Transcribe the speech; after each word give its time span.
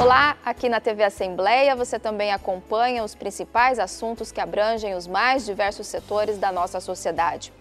Olá, 0.00 0.36
aqui 0.44 0.68
na 0.68 0.80
TV 0.80 1.02
Assembleia 1.02 1.74
você 1.74 1.98
também 1.98 2.32
acompanha 2.32 3.02
os 3.02 3.16
principais 3.16 3.80
assuntos 3.80 4.30
que 4.30 4.40
abrangem 4.40 4.94
os 4.94 5.08
mais 5.08 5.44
diversos 5.44 5.88
setores 5.88 6.38
da 6.38 6.52
nossa 6.52 6.78
sociedade. 6.78 7.52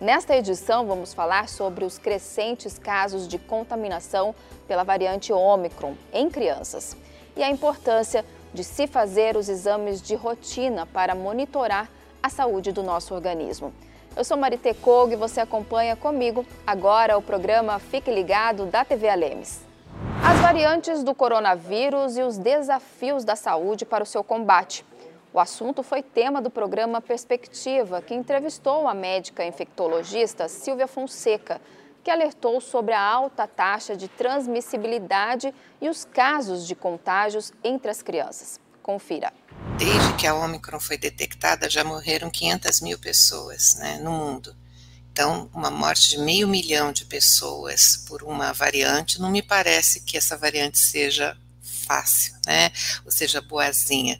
Nesta 0.00 0.34
edição, 0.34 0.86
vamos 0.86 1.12
falar 1.12 1.50
sobre 1.50 1.84
os 1.84 1.98
crescentes 1.98 2.78
casos 2.78 3.28
de 3.28 3.38
contaminação 3.38 4.34
pela 4.66 4.82
variante 4.82 5.34
Ômicron 5.34 5.94
em 6.12 6.30
crianças 6.30 6.96
e 7.36 7.42
a 7.42 7.50
importância 7.50 8.24
de 8.54 8.64
se 8.64 8.86
fazer 8.86 9.36
os 9.36 9.50
exames 9.50 10.00
de 10.00 10.14
rotina 10.14 10.86
para 10.86 11.14
monitorar 11.14 11.90
a 12.22 12.28
saúde 12.28 12.70
do 12.70 12.82
nosso 12.82 13.14
organismo. 13.14 13.72
Eu 14.14 14.24
sou 14.24 14.36
Marite 14.36 14.72
Kog 14.74 15.12
e 15.12 15.16
você 15.16 15.40
acompanha 15.40 15.96
comigo 15.96 16.46
agora 16.66 17.18
o 17.18 17.22
programa 17.22 17.78
Fique 17.78 18.10
Ligado 18.10 18.66
da 18.66 18.84
TV 18.84 19.08
Alemes. 19.08 19.62
As 20.22 20.38
variantes 20.38 21.02
do 21.02 21.14
coronavírus 21.14 22.16
e 22.16 22.22
os 22.22 22.38
desafios 22.38 23.24
da 23.24 23.34
saúde 23.34 23.84
para 23.84 24.04
o 24.04 24.06
seu 24.06 24.22
combate. 24.22 24.84
O 25.32 25.40
assunto 25.40 25.82
foi 25.82 26.02
tema 26.02 26.40
do 26.40 26.50
programa 26.50 27.00
Perspectiva, 27.00 28.02
que 28.02 28.14
entrevistou 28.14 28.86
a 28.86 28.94
médica 28.94 29.44
infectologista 29.44 30.46
Silvia 30.46 30.86
Fonseca, 30.86 31.60
que 32.04 32.10
alertou 32.10 32.60
sobre 32.60 32.92
a 32.92 33.00
alta 33.00 33.46
taxa 33.46 33.96
de 33.96 34.08
transmissibilidade 34.08 35.54
e 35.80 35.88
os 35.88 36.04
casos 36.04 36.66
de 36.66 36.74
contágios 36.74 37.52
entre 37.64 37.90
as 37.90 38.02
crianças. 38.02 38.60
Confira. 38.82 39.32
Desde 39.78 40.14
que 40.14 40.26
a 40.26 40.34
Omicron 40.34 40.80
foi 40.80 40.98
detectada, 40.98 41.70
já 41.70 41.84
morreram 41.84 42.30
500 42.30 42.80
mil 42.80 42.98
pessoas 42.98 43.76
né, 43.76 43.98
no 43.98 44.10
mundo. 44.10 44.56
Então, 45.12 45.48
uma 45.52 45.70
morte 45.70 46.10
de 46.10 46.18
meio 46.18 46.48
milhão 46.48 46.90
de 46.90 47.04
pessoas 47.04 47.98
por 48.08 48.22
uma 48.22 48.52
variante, 48.52 49.20
não 49.20 49.30
me 49.30 49.42
parece 49.42 50.00
que 50.00 50.16
essa 50.16 50.36
variante 50.36 50.78
seja 50.78 51.36
fácil, 51.60 52.34
né? 52.46 52.70
Ou 53.04 53.10
seja, 53.10 53.42
boazinha. 53.42 54.18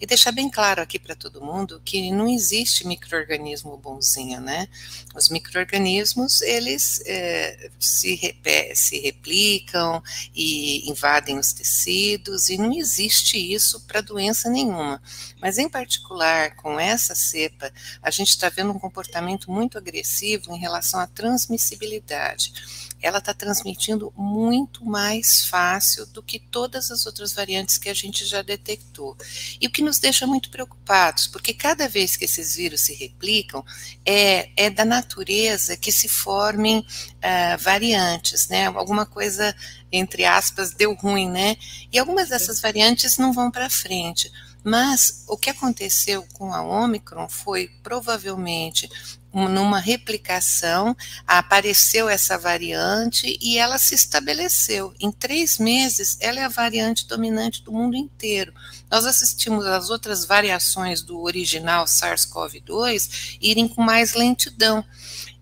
E 0.00 0.06
deixar 0.06 0.30
bem 0.30 0.48
claro 0.48 0.80
aqui 0.80 0.98
para 0.98 1.16
todo 1.16 1.44
mundo 1.44 1.82
que 1.84 2.10
não 2.12 2.28
existe 2.28 2.86
microorganismo 2.86 3.76
bonzinho, 3.76 4.40
né? 4.40 4.68
Os 5.14 5.28
microorganismos 5.28 6.40
eles 6.40 7.02
é, 7.04 7.70
se, 7.80 8.36
se 8.74 9.00
replicam 9.00 10.00
e 10.34 10.88
invadem 10.88 11.38
os 11.38 11.52
tecidos 11.52 12.48
e 12.48 12.56
não 12.56 12.72
existe 12.72 13.36
isso 13.36 13.80
para 13.80 14.00
doença 14.00 14.48
nenhuma. 14.48 15.02
Mas 15.40 15.58
em 15.58 15.68
particular 15.68 16.54
com 16.54 16.78
essa 16.78 17.14
cepa, 17.16 17.72
a 18.00 18.10
gente 18.10 18.30
está 18.30 18.48
vendo 18.48 18.70
um 18.72 18.78
comportamento 18.78 19.50
muito 19.50 19.76
agressivo 19.76 20.54
em 20.54 20.58
relação 20.58 21.00
à 21.00 21.06
transmissibilidade 21.08 22.52
ela 23.00 23.18
está 23.18 23.32
transmitindo 23.32 24.12
muito 24.16 24.84
mais 24.84 25.44
fácil 25.46 26.06
do 26.06 26.22
que 26.22 26.38
todas 26.38 26.90
as 26.90 27.06
outras 27.06 27.32
variantes 27.32 27.78
que 27.78 27.88
a 27.88 27.94
gente 27.94 28.24
já 28.24 28.42
detectou. 28.42 29.16
E 29.60 29.66
o 29.66 29.70
que 29.70 29.82
nos 29.82 29.98
deixa 29.98 30.26
muito 30.26 30.50
preocupados, 30.50 31.26
porque 31.26 31.54
cada 31.54 31.88
vez 31.88 32.16
que 32.16 32.24
esses 32.24 32.56
vírus 32.56 32.80
se 32.82 32.94
replicam, 32.94 33.64
é, 34.04 34.50
é 34.56 34.70
da 34.70 34.84
natureza 34.84 35.76
que 35.76 35.92
se 35.92 36.08
formem 36.08 36.78
uh, 36.80 37.58
variantes, 37.58 38.48
né? 38.48 38.66
Alguma 38.66 39.06
coisa, 39.06 39.54
entre 39.92 40.24
aspas, 40.24 40.72
deu 40.72 40.94
ruim, 40.94 41.30
né? 41.30 41.56
E 41.92 41.98
algumas 41.98 42.28
dessas 42.28 42.60
variantes 42.60 43.16
não 43.16 43.32
vão 43.32 43.50
para 43.50 43.70
frente. 43.70 44.30
Mas 44.64 45.24
o 45.28 45.36
que 45.36 45.50
aconteceu 45.50 46.26
com 46.34 46.52
a 46.52 46.62
Omicron 46.62 47.28
foi 47.28 47.68
provavelmente 47.82 48.88
numa 49.32 49.78
replicação, 49.78 50.96
apareceu 51.26 52.08
essa 52.08 52.38
variante 52.38 53.38
e 53.40 53.58
ela 53.58 53.78
se 53.78 53.94
estabeleceu. 53.94 54.94
Em 54.98 55.10
três 55.10 55.58
meses, 55.58 56.16
ela 56.20 56.40
é 56.40 56.44
a 56.44 56.48
variante 56.48 57.06
dominante 57.06 57.62
do 57.62 57.72
mundo 57.72 57.96
inteiro. 57.96 58.52
Nós 58.90 59.04
assistimos 59.04 59.66
as 59.66 59.90
outras 59.90 60.24
variações 60.24 61.02
do 61.02 61.20
original 61.20 61.84
SARS-CoV-2 61.84 63.36
irem 63.40 63.68
com 63.68 63.82
mais 63.82 64.14
lentidão. 64.14 64.84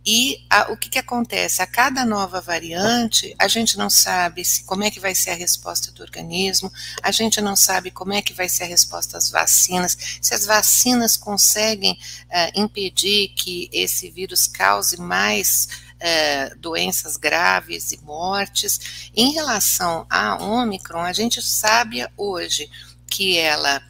E 0.07 0.47
a, 0.49 0.71
o 0.71 0.77
que, 0.77 0.89
que 0.89 1.01
acontece? 1.01 1.61
A 1.61 1.67
cada 1.67 2.05
nova 2.05 2.41
variante, 2.41 3.35
a 3.41 3.49
gente 3.49 3.77
não 3.77 3.91
sabe 3.91 4.45
se, 4.45 4.63
como 4.63 4.85
é 4.85 4.91
que 4.91 5.01
vai 5.01 5.17
ser 5.17 5.31
a 5.31 5.35
resposta 5.35 5.91
do 5.91 6.01
organismo, 6.01 6.73
a 7.03 7.11
gente 7.11 7.41
não 7.41 7.57
sabe 7.57 7.91
como 7.91 8.13
é 8.13 8.23
que 8.23 8.33
vai 8.33 8.49
ser 8.49 8.63
a 8.63 8.69
resposta 8.69 9.19
às 9.19 9.31
vacinas, 9.31 10.19
se 10.23 10.33
as 10.33 10.47
vacinas 10.47 11.17
conseguem 11.17 11.99
uh, 12.27 12.61
impedir 12.61 13.31
que 13.35 13.69
esse 13.73 14.09
vírus 14.09 14.47
cause 14.47 14.97
mais 14.97 15.69
uh, 15.97 16.57
doenças 16.61 17.17
graves 17.17 17.91
e 17.91 18.01
mortes. 18.05 19.11
Em 19.15 19.33
relação 19.33 20.07
à 20.09 20.37
Omicron, 20.37 21.03
a 21.03 21.13
gente 21.13 21.43
sabe 21.43 22.07
hoje 22.17 22.71
que 23.09 23.37
ela 23.37 23.83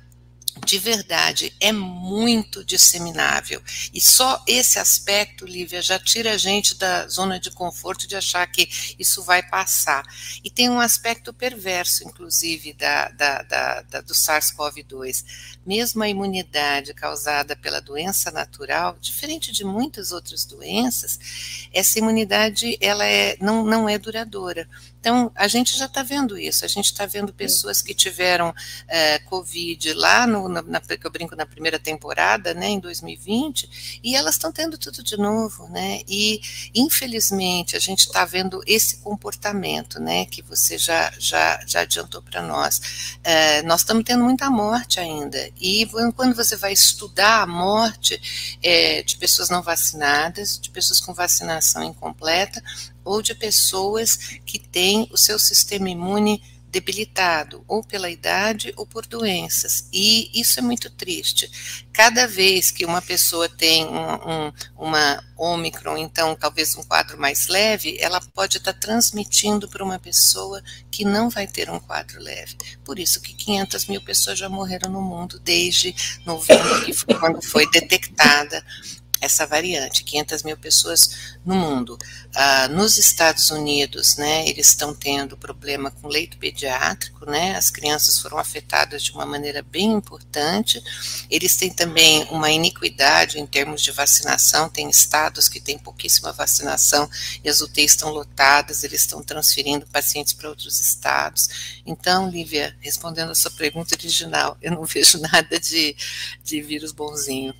de 0.65 0.79
verdade 0.79 1.55
é 1.61 1.71
muito 1.73 2.65
disseminável. 2.65 3.63
E 3.93 4.01
só 4.01 4.43
esse 4.47 4.79
aspecto, 4.79 5.45
Lívia, 5.45 5.83
já 5.83 5.99
tira 5.99 6.33
a 6.33 6.37
gente 6.39 6.77
da 6.77 7.07
zona 7.09 7.39
de 7.39 7.51
conforto 7.51 8.07
de 8.07 8.17
achar 8.17 8.47
que 8.47 8.69
isso 8.99 9.23
vai 9.23 9.43
passar. 9.43 10.05
E 10.43 10.51
tem 10.51 10.71
um 10.71 10.81
aspecto 10.81 11.33
perverso, 11.33 12.05
inclusive, 12.05 12.73
da, 12.73 13.09
da, 13.11 13.43
da, 13.43 13.83
da 13.83 14.01
do 14.01 14.15
SARS-CoV-2. 14.15 15.25
Mesmo 15.67 16.03
a 16.03 16.09
imunidade 16.09 16.95
causada 16.95 17.55
pela 17.57 17.81
doença 17.81 18.31
natural, 18.31 18.97
diferente 19.01 19.53
de 19.53 19.65
muitas 19.65 20.13
outras 20.13 20.45
doenças, 20.45 21.69
essa 21.73 21.99
imunidade 21.99 22.79
ela 22.81 23.05
é, 23.05 23.37
não, 23.41 23.65
não 23.65 23.89
é 23.89 23.99
duradoura. 23.99 24.69
Então, 25.07 25.31
a 25.37 25.47
gente 25.47 25.79
já 25.79 25.85
está 25.85 26.03
vendo 26.03 26.37
isso, 26.37 26.65
a 26.65 26.69
gente 26.69 26.87
está 26.87 27.07
vendo 27.07 27.33
pessoas 27.33 27.81
que 27.81 27.95
tiveram 27.95 28.53
é, 28.89 29.21
Covid 29.21 29.93
lá, 29.93 30.27
no, 30.27 30.49
na, 30.49 30.63
na, 30.63 30.81
que 30.81 31.07
eu 31.07 31.11
brinco, 31.13 31.37
na 31.37 31.47
primeira 31.47 31.79
temporada, 31.79 32.53
né, 32.53 32.71
em 32.71 32.81
2020, 32.81 34.01
e 34.03 34.17
elas 34.17 34.35
estão 34.35 34.51
tendo 34.51 34.77
tudo 34.77 35.05
de 35.05 35.17
novo, 35.17 35.69
né, 35.69 36.01
e 36.09 36.41
infelizmente 36.75 37.77
a 37.77 37.79
gente 37.79 38.01
está 38.01 38.25
vendo 38.25 38.61
esse 38.67 38.97
comportamento, 38.97 40.01
né, 40.01 40.25
que 40.27 40.43
você 40.43 40.77
já, 40.77 41.13
já, 41.21 41.63
já 41.65 41.83
adiantou 41.83 42.21
para 42.21 42.43
nós. 42.43 43.17
É, 43.23 43.63
nós 43.63 43.83
estamos 43.83 44.03
tendo 44.03 44.25
muita 44.25 44.51
morte 44.51 44.99
ainda, 44.99 45.39
e 45.61 45.89
quando 46.17 46.35
você 46.35 46.57
vai 46.57 46.73
estudar 46.73 47.43
a 47.43 47.47
morte 47.47 48.21
é, 48.61 49.05
de 49.05 49.17
pessoas 49.19 49.51
não 49.51 49.63
vacinadas, 49.63 50.59
de 50.59 50.69
pessoas 50.69 51.01
com 51.01 51.15
vacinação 51.15 51.85
incompleta, 51.85 52.61
ou 53.07 53.23
de 53.23 53.35
pessoas 53.35 54.17
que 54.45 54.59
têm 54.59 55.09
o 55.11 55.17
seu 55.17 55.39
sistema 55.39 55.89
imune 55.89 56.43
debilitado, 56.77 57.65
ou 57.67 57.83
pela 57.83 58.11
idade 58.11 58.73
ou 58.77 58.87
por 58.87 59.07
doenças. 59.07 59.89
E 59.93 60.31
isso 60.39 60.59
é 60.59 60.63
muito 60.63 60.91
triste. 60.91 61.51
Cada 61.93 62.27
vez 62.27 62.71
que 62.71 62.85
uma 62.85 63.01
pessoa 63.01 63.49
tem 63.49 63.87
um, 63.87 64.15
um, 64.15 64.53
uma 64.77 65.25
Omicron, 65.39 65.97
então 65.97 66.35
talvez 66.35 66.77
um 66.77 66.83
quadro 66.83 67.19
mais 67.19 67.47
leve, 67.49 67.97
ela 67.99 68.21
pode 68.35 68.59
estar 68.59 68.75
transmitindo 68.75 69.69
para 69.69 69.85
uma 69.85 69.99
pessoa 69.99 70.63
que 70.91 71.05
não 71.05 71.31
vai 71.31 71.47
ter 71.47 71.71
um 71.71 71.81
quadro 71.81 72.21
leve. 72.21 72.57
Por 72.85 72.99
isso 72.99 73.23
que 73.23 73.33
500 73.33 73.87
mil 73.87 74.03
pessoas 74.03 74.39
já 74.39 74.49
morreram 74.49 74.91
no 74.91 75.01
mundo 75.01 75.39
desde 75.39 75.95
novembro, 76.27 76.85
que 76.85 76.93
foi 76.93 77.15
quando 77.15 77.41
foi 77.41 77.71
detectada 77.71 78.63
essa 79.21 79.47
variante, 79.47 80.05
500 80.05 80.43
mil 80.43 80.57
pessoas 80.57 81.37
no 81.45 81.55
mundo. 81.55 81.99
Ah, 82.35 82.69
nos 82.69 82.97
Estados 82.97 83.51
Unidos, 83.51 84.17
né, 84.17 84.49
eles 84.49 84.69
estão 84.69 84.95
tendo 84.95 85.37
problema 85.37 85.91
com 85.91 86.09
leito 86.09 86.37
pediátrico, 86.37 87.25
né, 87.25 87.57
as 87.57 87.71
crianças 87.71 88.19
foram 88.19 88.39
afetadas 88.39 89.03
de 89.03 89.13
uma 89.13 89.25
maneira 89.25 89.63
bem 89.63 89.93
importante. 89.93 90.83
Eles 91.31 91.57
têm 91.57 91.71
também 91.71 92.25
uma 92.31 92.51
iniquidade 92.51 93.39
em 93.39 93.47
termos 93.47 93.83
de 93.83 93.91
vacinação, 93.91 94.69
tem 94.69 94.91
estados 94.91 95.49
que 95.49 95.61
têm 95.61 95.79
pouquíssima 95.79 96.33
vacinação 96.33 97.09
e 97.43 97.49
as 97.49 97.61
UTIs 97.61 97.93
estão 97.93 98.11
lotadas, 98.11 98.85
eles 98.85 99.01
estão 99.01 99.23
transferindo 99.23 99.87
pacientes 99.87 100.33
para 100.33 100.49
outros 100.49 100.79
estados. 100.81 101.81
Então, 101.87 102.29
Lívia, 102.29 102.77
respondendo 102.81 103.31
a 103.31 103.35
sua 103.35 103.51
pergunta 103.51 103.95
original, 103.95 104.57
eu 104.61 104.73
não 104.73 104.85
vejo 104.97 105.19
nada 105.19 105.59
de, 105.59 105.97
de 106.45 106.61
vírus 106.61 106.93
bonzinho. 106.93 107.55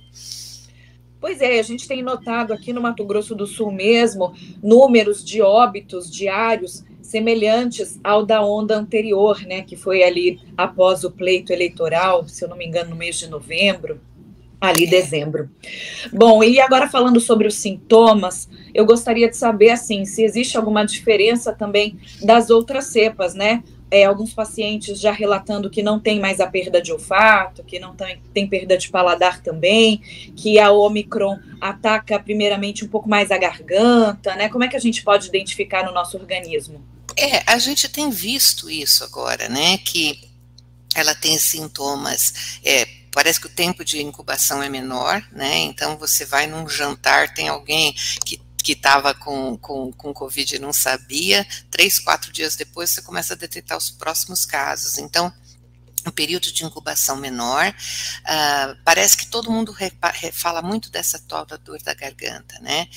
Pois 1.19 1.41
é, 1.41 1.59
a 1.59 1.63
gente 1.63 1.87
tem 1.87 2.03
notado 2.03 2.53
aqui 2.53 2.71
no 2.71 2.81
Mato 2.81 3.03
Grosso 3.03 3.33
do 3.33 3.47
Sul 3.47 3.71
mesmo 3.71 4.33
números 4.61 5.23
de 5.23 5.41
óbitos 5.41 6.11
diários 6.11 6.83
semelhantes 7.01 7.99
ao 8.03 8.25
da 8.25 8.43
onda 8.43 8.75
anterior, 8.75 9.41
né, 9.41 9.61
que 9.61 9.75
foi 9.75 10.03
ali 10.03 10.39
após 10.57 11.03
o 11.03 11.11
pleito 11.11 11.53
eleitoral, 11.53 12.27
se 12.27 12.43
eu 12.43 12.49
não 12.49 12.57
me 12.57 12.67
engano, 12.67 12.89
no 12.89 12.95
mês 12.95 13.17
de 13.17 13.27
novembro, 13.27 13.99
ali 14.59 14.85
dezembro. 14.87 15.49
Bom, 16.11 16.43
e 16.43 16.59
agora 16.59 16.89
falando 16.89 17.19
sobre 17.19 17.47
os 17.47 17.55
sintomas, 17.55 18.49
eu 18.73 18.85
gostaria 18.85 19.29
de 19.29 19.37
saber 19.37 19.69
assim, 19.69 20.03
se 20.03 20.23
existe 20.23 20.57
alguma 20.57 20.85
diferença 20.85 21.53
também 21.53 21.97
das 22.21 22.49
outras 22.49 22.87
cepas, 22.87 23.33
né? 23.33 23.63
É, 23.89 24.03
alguns 24.03 24.33
pacientes 24.33 24.99
já 24.99 25.11
relatando 25.11 25.69
que 25.69 25.81
não 25.81 25.99
tem 25.99 26.19
mais 26.19 26.39
a 26.39 26.47
perda 26.47 26.81
de 26.81 26.91
olfato, 26.91 27.63
que 27.63 27.79
não 27.79 27.95
tem, 27.95 28.21
tem 28.33 28.47
perda 28.47 28.77
de 28.77 28.89
paladar 28.89 29.41
também, 29.41 30.01
que 30.35 30.59
a 30.59 30.71
Omicron 30.71 31.39
ataca 31.61 32.19
primeiramente 32.19 32.83
um 32.83 32.87
pouco 32.87 33.07
mais 33.07 33.31
a 33.31 33.37
garganta, 33.37 34.35
né? 34.35 34.49
Como 34.49 34.63
é 34.63 34.67
que 34.67 34.75
a 34.75 34.79
gente 34.79 35.03
pode 35.03 35.27
identificar 35.27 35.85
no 35.85 35.93
nosso 35.93 36.17
organismo? 36.17 36.83
É, 37.15 37.43
a 37.47 37.57
gente 37.57 37.87
tem 37.89 38.09
visto 38.09 38.69
isso 38.69 39.03
agora, 39.03 39.47
né? 39.47 39.77
Que 39.77 40.19
ela 40.93 41.15
tem 41.15 41.37
sintomas. 41.37 42.59
É, 42.63 42.87
parece 43.11 43.39
que 43.39 43.47
o 43.47 43.51
tempo 43.51 43.85
de 43.85 44.01
incubação 44.01 44.61
é 44.61 44.69
menor, 44.69 45.23
né? 45.31 45.59
Então 45.59 45.97
você 45.97 46.25
vai 46.25 46.45
num 46.45 46.67
jantar, 46.67 47.33
tem 47.33 47.47
alguém 47.47 47.95
que 48.25 48.39
que 48.67 48.73
estava 48.73 49.13
com, 49.13 49.57
com, 49.59 49.93
com 49.93 50.13
Covid 50.13 50.57
e 50.57 50.59
não 50.59 50.73
sabia, 50.73 51.47
três, 51.71 51.99
quatro 51.99 52.33
dias 52.33 52.57
depois 52.57 52.89
você 52.89 53.01
começa 53.01 53.33
a 53.33 53.37
detectar 53.37 53.77
os 53.77 53.89
próximos 53.89 54.45
casos. 54.45 54.97
Então, 54.97 55.31
um 56.05 56.11
período 56.11 56.51
de 56.51 56.65
incubação 56.65 57.15
menor. 57.15 57.69
Uh, 57.69 58.77
parece 58.83 59.15
que 59.15 59.27
todo 59.27 59.49
mundo 59.49 59.73
fala 60.33 60.61
muito 60.61 60.91
dessa 60.91 61.17
tal 61.17 61.45
da 61.45 61.55
dor 61.55 61.81
da 61.81 61.93
garganta, 61.93 62.59
né? 62.59 62.89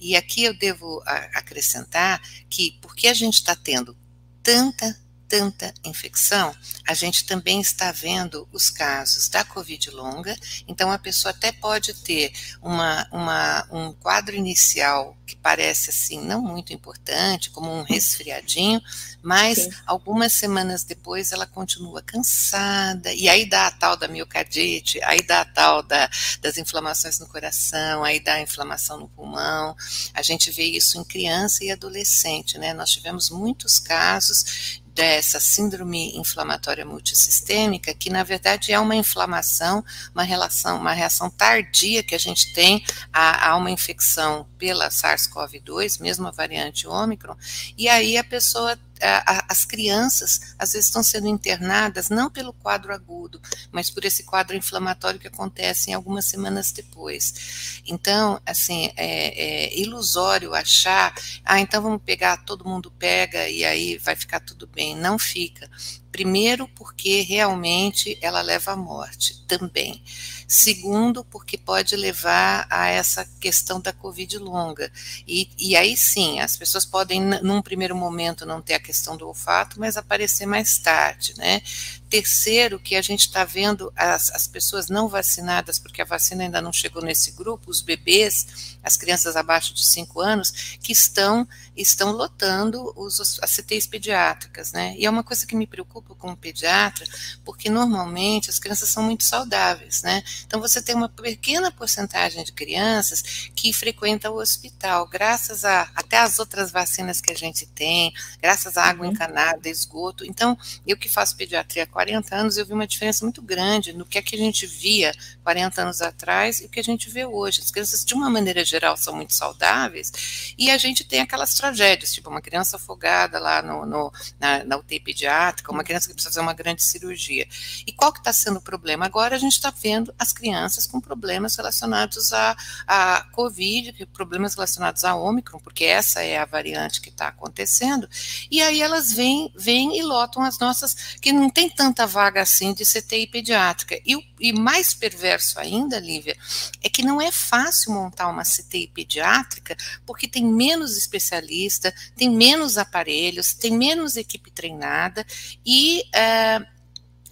E 0.00 0.16
aqui 0.16 0.44
eu 0.44 0.56
devo 0.56 1.02
acrescentar 1.34 2.22
que, 2.48 2.78
porque 2.80 3.06
a 3.06 3.14
gente 3.14 3.34
está 3.34 3.54
tendo 3.54 3.94
tanta 4.42 4.98
tanta 5.28 5.72
infecção, 5.84 6.54
a 6.86 6.94
gente 6.94 7.24
também 7.24 7.60
está 7.60 7.92
vendo 7.92 8.48
os 8.52 8.70
casos 8.70 9.28
da 9.28 9.44
Covid 9.44 9.90
longa, 9.90 10.34
então 10.66 10.90
a 10.90 10.98
pessoa 10.98 11.30
até 11.30 11.52
pode 11.52 11.92
ter 11.94 12.32
uma, 12.62 13.06
uma, 13.12 13.66
um 13.70 13.92
quadro 13.92 14.34
inicial 14.34 15.16
que 15.26 15.36
parece 15.36 15.90
assim 15.90 16.24
não 16.24 16.40
muito 16.40 16.72
importante, 16.72 17.50
como 17.50 17.70
um 17.70 17.82
resfriadinho, 17.82 18.80
mas 19.22 19.58
Sim. 19.58 19.70
algumas 19.86 20.32
semanas 20.32 20.84
depois 20.84 21.32
ela 21.32 21.46
continua 21.46 22.00
cansada, 22.00 23.12
e 23.12 23.28
aí 23.28 23.44
dá 23.44 23.66
a 23.66 23.70
tal 23.70 23.96
da 23.96 24.08
miocardite, 24.08 25.02
aí 25.02 25.22
dá 25.22 25.42
a 25.42 25.44
tal 25.44 25.82
da, 25.82 26.08
das 26.40 26.56
inflamações 26.56 27.18
no 27.18 27.28
coração, 27.28 28.02
aí 28.02 28.20
dá 28.20 28.34
a 28.34 28.40
inflamação 28.40 28.98
no 28.98 29.08
pulmão. 29.08 29.76
A 30.14 30.22
gente 30.22 30.50
vê 30.50 30.64
isso 30.64 30.98
em 30.98 31.04
criança 31.04 31.62
e 31.62 31.70
adolescente, 31.70 32.56
né? 32.56 32.72
Nós 32.72 32.90
tivemos 32.90 33.28
muitos 33.28 33.78
casos 33.78 34.80
dessa 34.98 35.38
síndrome 35.38 36.18
inflamatória 36.18 36.84
multissistêmica, 36.84 37.94
que 37.94 38.10
na 38.10 38.24
verdade 38.24 38.72
é 38.72 38.80
uma 38.80 38.96
inflamação, 38.96 39.84
uma 40.12 40.24
relação, 40.24 40.76
uma 40.76 40.92
reação 40.92 41.30
tardia 41.30 42.02
que 42.02 42.16
a 42.16 42.18
gente 42.18 42.52
tem 42.52 42.84
a, 43.12 43.50
a 43.50 43.56
uma 43.56 43.70
infecção 43.70 44.44
pela 44.58 44.88
SARS-CoV-2, 44.88 46.00
mesmo 46.00 46.26
a 46.26 46.32
variante 46.32 46.88
Ômicron, 46.88 47.36
e 47.76 47.88
aí 47.88 48.18
a 48.18 48.24
pessoa 48.24 48.76
as 49.00 49.64
crianças 49.64 50.54
às 50.58 50.72
vezes 50.72 50.86
estão 50.86 51.02
sendo 51.02 51.28
internadas 51.28 52.08
não 52.08 52.30
pelo 52.30 52.52
quadro 52.52 52.92
agudo, 52.92 53.40
mas 53.70 53.90
por 53.90 54.04
esse 54.04 54.24
quadro 54.24 54.56
inflamatório 54.56 55.20
que 55.20 55.28
acontece 55.28 55.90
em 55.90 55.94
algumas 55.94 56.24
semanas 56.24 56.72
depois. 56.72 57.82
Então, 57.86 58.40
assim, 58.44 58.90
é, 58.96 59.66
é 59.66 59.78
ilusório 59.78 60.54
achar, 60.54 61.14
ah, 61.44 61.60
então 61.60 61.82
vamos 61.82 62.02
pegar, 62.02 62.44
todo 62.44 62.68
mundo 62.68 62.90
pega 62.90 63.48
e 63.48 63.64
aí 63.64 63.98
vai 63.98 64.16
ficar 64.16 64.40
tudo 64.40 64.66
bem. 64.66 64.96
Não 64.96 65.18
fica. 65.18 65.70
Primeiro, 66.10 66.66
porque 66.68 67.20
realmente 67.20 68.18
ela 68.20 68.40
leva 68.40 68.72
à 68.72 68.76
morte 68.76 69.44
também. 69.46 70.02
Segundo, 70.50 71.22
porque 71.26 71.58
pode 71.58 71.94
levar 71.94 72.66
a 72.70 72.88
essa 72.88 73.28
questão 73.38 73.78
da 73.78 73.92
Covid 73.92 74.38
longa. 74.38 74.90
E, 75.26 75.50
e 75.58 75.76
aí 75.76 75.94
sim, 75.94 76.40
as 76.40 76.56
pessoas 76.56 76.86
podem, 76.86 77.20
num 77.20 77.60
primeiro 77.60 77.94
momento, 77.94 78.46
não 78.46 78.62
ter 78.62 78.72
a 78.72 78.80
questão 78.80 79.14
do 79.14 79.28
olfato, 79.28 79.78
mas 79.78 79.98
aparecer 79.98 80.46
mais 80.46 80.78
tarde, 80.78 81.34
né? 81.36 81.60
Terceiro, 82.08 82.78
que 82.78 82.96
a 82.96 83.02
gente 83.02 83.20
está 83.20 83.44
vendo 83.44 83.92
as, 83.94 84.30
as 84.30 84.46
pessoas 84.46 84.88
não 84.88 85.08
vacinadas, 85.08 85.78
porque 85.78 86.00
a 86.00 86.04
vacina 86.04 86.44
ainda 86.44 86.62
não 86.62 86.72
chegou 86.72 87.02
nesse 87.02 87.32
grupo, 87.32 87.70
os 87.70 87.80
bebês, 87.80 88.78
as 88.82 88.96
crianças 88.96 89.36
abaixo 89.36 89.74
de 89.74 89.84
5 89.84 90.20
anos, 90.20 90.78
que 90.82 90.92
estão, 90.92 91.46
estão 91.76 92.12
lotando 92.12 92.92
os, 92.96 93.38
as 93.42 93.50
CTIs 93.50 93.86
pediátricas, 93.86 94.72
né? 94.72 94.94
E 94.96 95.04
é 95.04 95.10
uma 95.10 95.22
coisa 95.22 95.46
que 95.46 95.54
me 95.54 95.66
preocupa 95.66 96.14
como 96.14 96.36
pediatra, 96.36 97.06
porque 97.44 97.68
normalmente 97.68 98.48
as 98.48 98.58
crianças 98.58 98.88
são 98.88 99.02
muito 99.02 99.24
saudáveis, 99.24 100.02
né? 100.02 100.22
Então 100.46 100.60
você 100.60 100.80
tem 100.80 100.94
uma 100.94 101.08
pequena 101.08 101.70
porcentagem 101.70 102.42
de 102.42 102.52
crianças 102.52 103.50
que 103.54 103.72
frequentam 103.72 104.32
o 104.32 104.40
hospital, 104.40 105.06
graças 105.06 105.64
a 105.64 105.90
até 105.94 106.18
as 106.18 106.38
outras 106.38 106.70
vacinas 106.70 107.20
que 107.20 107.32
a 107.32 107.36
gente 107.36 107.66
tem, 107.66 108.12
graças 108.40 108.76
à 108.76 108.84
água 108.84 109.06
uhum. 109.06 109.12
encanada, 109.12 109.68
esgoto. 109.68 110.24
Então, 110.24 110.56
eu 110.86 110.96
que 110.96 111.08
faço 111.08 111.36
pediatria 111.36 111.86
40 111.98 112.36
anos, 112.36 112.56
eu 112.56 112.64
vi 112.64 112.72
uma 112.72 112.86
diferença 112.86 113.24
muito 113.24 113.42
grande 113.42 113.92
no 113.92 114.06
que 114.06 114.18
é 114.18 114.22
que 114.22 114.36
a 114.36 114.38
gente 114.38 114.64
via 114.68 115.12
40 115.42 115.82
anos 115.82 116.00
atrás 116.00 116.60
e 116.60 116.66
o 116.66 116.68
que 116.68 116.78
a 116.78 116.84
gente 116.84 117.10
vê 117.10 117.26
hoje. 117.26 117.60
As 117.60 117.72
crianças, 117.72 118.04
de 118.04 118.14
uma 118.14 118.30
maneira 118.30 118.64
geral, 118.64 118.96
são 118.96 119.16
muito 119.16 119.34
saudáveis 119.34 120.54
e 120.56 120.70
a 120.70 120.78
gente 120.78 121.02
tem 121.02 121.18
aquelas 121.18 121.54
tragédias, 121.54 122.12
tipo 122.12 122.30
uma 122.30 122.40
criança 122.40 122.76
afogada 122.76 123.40
lá 123.40 123.60
no, 123.62 123.84
no 123.84 124.12
na, 124.38 124.62
na 124.62 124.76
UTI 124.76 125.00
pediátrica, 125.00 125.72
uma 125.72 125.82
criança 125.82 126.06
que 126.06 126.14
precisa 126.14 126.32
fazer 126.32 126.40
uma 126.40 126.54
grande 126.54 126.84
cirurgia. 126.84 127.48
E 127.84 127.90
qual 127.90 128.12
que 128.12 128.20
está 128.20 128.32
sendo 128.32 128.58
o 128.60 128.62
problema? 128.62 129.04
Agora 129.04 129.34
a 129.34 129.38
gente 129.40 129.54
está 129.54 129.72
vendo 129.72 130.14
as 130.16 130.32
crianças 130.32 130.86
com 130.86 131.00
problemas 131.00 131.56
relacionados 131.56 132.32
à, 132.32 132.56
à 132.86 133.26
Covid, 133.32 134.06
problemas 134.12 134.54
relacionados 134.54 135.04
à 135.04 135.16
Ômicron, 135.16 135.58
porque 135.58 135.84
essa 135.84 136.22
é 136.22 136.38
a 136.38 136.44
variante 136.44 137.00
que 137.00 137.08
está 137.08 137.26
acontecendo, 137.26 138.08
e 138.48 138.62
aí 138.62 138.80
elas 138.80 139.12
vêm, 139.12 139.52
vêm 139.56 139.98
e 139.98 140.02
lotam 140.04 140.44
as 140.44 140.60
nossas, 140.60 141.16
que 141.20 141.32
não 141.32 141.50
tem 141.50 141.68
tanto 141.68 141.87
tanta 141.88 142.06
vaga 142.06 142.42
assim 142.42 142.72
de 142.72 142.84
CTI 142.84 143.26
pediátrica. 143.26 143.98
E, 144.04 144.16
e 144.38 144.52
mais 144.52 144.94
perverso 144.94 145.58
ainda, 145.58 145.98
Lívia, 145.98 146.36
é 146.82 146.88
que 146.88 147.02
não 147.02 147.20
é 147.20 147.32
fácil 147.32 147.92
montar 147.92 148.28
uma 148.28 148.42
CTI 148.42 148.88
pediátrica 148.88 149.76
porque 150.06 150.28
tem 150.28 150.44
menos 150.44 150.96
especialista, 150.96 151.92
tem 152.16 152.30
menos 152.30 152.76
aparelhos, 152.76 153.54
tem 153.54 153.76
menos 153.76 154.16
equipe 154.16 154.50
treinada 154.50 155.26
e. 155.64 156.02
Uh, 156.14 156.77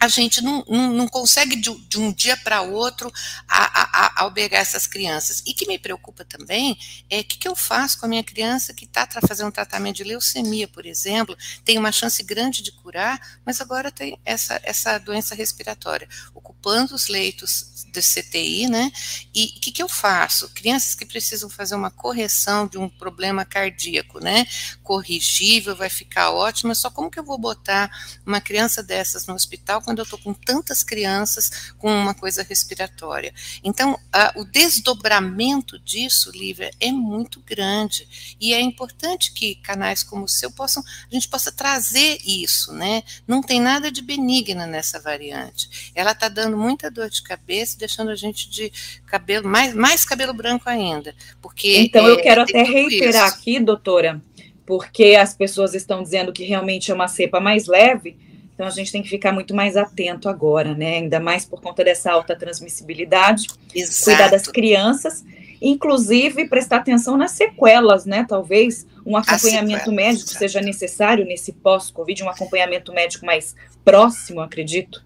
gente 0.09 0.43
não, 0.43 0.65
não, 0.69 0.93
não 0.93 1.09
consegue 1.09 1.57
de, 1.57 1.75
de, 1.89 1.99
um 1.99 2.13
dia 2.13 2.37
para 2.37 2.63
outro 2.63 3.13
a, 3.49 3.65
a, 3.65 4.07
a, 4.07 4.23
albergar 4.23 4.61
essas 4.61 4.87
crianças. 4.87 5.43
E 5.47 5.55
que 5.55 5.67
me 5.67 5.79
preocupa 5.79 6.25
também 6.25 6.77
é 7.09 7.21
o 7.21 7.25
que, 7.25 7.39
que 7.39 7.49
eu 7.49 7.57
faço 7.57 7.99
com 7.99 8.07
a 8.07 8.09
minha 8.09 8.25
criança 8.25 8.75
que 8.75 8.85
está 8.85 9.07
fazendo 9.27 9.49
um 9.49 9.53
tratamento 9.53 9.97
de 9.97 10.05
leucemia, 10.05 10.69
por 10.69 10.87
exemplo, 10.87 11.37
tem 11.65 11.79
uma 11.79 11.93
chance 11.93 12.23
grande 12.23 12.63
de 12.63 12.73
curar, 12.73 13.21
mas 13.45 13.61
agora 13.61 13.91
tem 13.91 14.19
essa, 14.25 14.61
essa 14.63 14.99
doença 14.99 15.35
respiratória, 15.35 16.09
ocupando 16.35 16.95
os 16.95 17.09
leitos 17.09 17.87
de 17.91 18.01
CTI, 18.01 18.69
né? 18.69 18.93
E 19.35 19.55
o 19.57 19.61
que, 19.61 19.73
que 19.73 19.83
eu 19.83 19.89
faço? 19.89 20.49
Crianças 20.51 20.95
que 20.95 21.07
precisam 21.07 21.49
fazer 21.49 21.75
uma 21.75 21.91
correção 21.91 22.67
de 22.67 22.79
um 22.79 22.89
problema 22.89 23.45
cardíaco, 23.45 24.21
né? 24.21 24.47
Corrigível, 24.83 25.75
vai 25.75 25.89
ficar 25.89 26.31
ótima, 26.31 26.75
só 26.75 26.91
como 26.91 27.11
que 27.11 27.19
eu 27.19 27.25
vou 27.25 27.39
botar 27.39 27.91
uma 28.25 28.41
criança 28.41 28.83
dessas 28.83 29.27
no 29.27 29.35
hospital 29.35 29.81
quando 29.83 29.96
eu 30.01 30.05
estou 30.05 30.19
com 30.19 30.33
tantas 30.33 30.83
crianças 30.83 31.73
com 31.79 31.91
uma 31.91 32.15
coisa 32.15 32.43
respiratória. 32.43 33.33
Então, 33.63 33.99
a, 34.13 34.33
o 34.37 34.45
desdobramento 34.45 35.79
disso, 35.79 36.31
Lívia, 36.33 36.71
é 36.81 36.91
muito 36.93 37.41
grande. 37.41 38.37
E 38.41 38.53
é 38.53 38.61
importante 38.61 39.33
que 39.33 39.57
canais 39.57 40.03
como 40.03 40.25
o 40.25 40.29
seu 40.29 40.51
possam, 40.51 40.83
a 41.11 41.15
gente 41.15 41.29
possa 41.29 41.53
trazer 41.53 42.19
isso, 42.25 42.73
né? 42.73 43.03
Não 43.27 43.43
tem 43.43 43.61
nada 43.61 43.91
de 43.91 44.03
benigna 44.03 44.67
nessa 44.67 45.01
variante. 45.01 45.91
Ela 45.95 46.13
está 46.13 46.29
dando 46.29 46.57
muita 46.57 46.91
dor 46.91 47.09
de 47.09 47.23
cabeça, 47.23 47.79
deixando 47.79 48.11
a 48.11 48.17
gente 48.17 48.49
de 48.49 48.73
cabelo, 49.07 49.49
mais, 49.49 49.75
mais 49.75 50.05
cabelo 50.05 50.33
branco 50.33 50.69
ainda. 50.69 51.15
Porque, 51.41 51.79
então, 51.79 52.07
eu 52.07 52.19
é, 52.19 52.23
quero 52.23 52.43
até 52.43 52.63
reiterar 52.63 53.27
isso. 53.27 53.35
aqui, 53.35 53.61
doutora, 53.61 54.21
porque 54.65 55.15
as 55.15 55.35
pessoas 55.35 55.75
estão 55.75 56.03
dizendo 56.03 56.33
que 56.33 56.45
realmente 56.45 56.91
é 56.91 56.95
uma 56.95 57.09
cepa 57.09 57.41
mais 57.41 57.67
leve, 57.67 58.17
então 58.57 58.67
a 58.67 58.71
gente 58.71 58.91
tem 58.91 59.03
que 59.03 59.09
ficar 59.11 59.33
muito 59.33 59.55
mais 59.55 59.77
atento 59.77 60.31
agora, 60.31 60.75
né? 60.75 60.97
Ainda 60.97 61.21
mais 61.21 61.45
por 61.45 61.61
conta 61.61 61.85
dessa 61.85 62.11
alta 62.11 62.35
transmissibilidade, 62.35 63.49
Exato. 63.75 64.05
cuidar 64.05 64.31
das 64.31 64.49
crianças, 64.49 65.23
inclusive 65.61 66.49
prestar 66.49 66.79
atenção 66.79 67.19
nas 67.19 67.33
sequelas, 67.33 68.07
né? 68.07 68.25
Talvez 68.27 68.87
um 69.05 69.15
acompanhamento 69.15 69.93
médico 69.93 70.31
seja 70.31 70.63
necessário 70.63 71.27
nesse 71.27 71.53
pós-Covid, 71.53 72.25
um 72.25 72.31
acompanhamento 72.31 72.95
médico 72.95 73.27
mais 73.27 73.55
próximo, 73.85 74.41
acredito. 74.41 75.05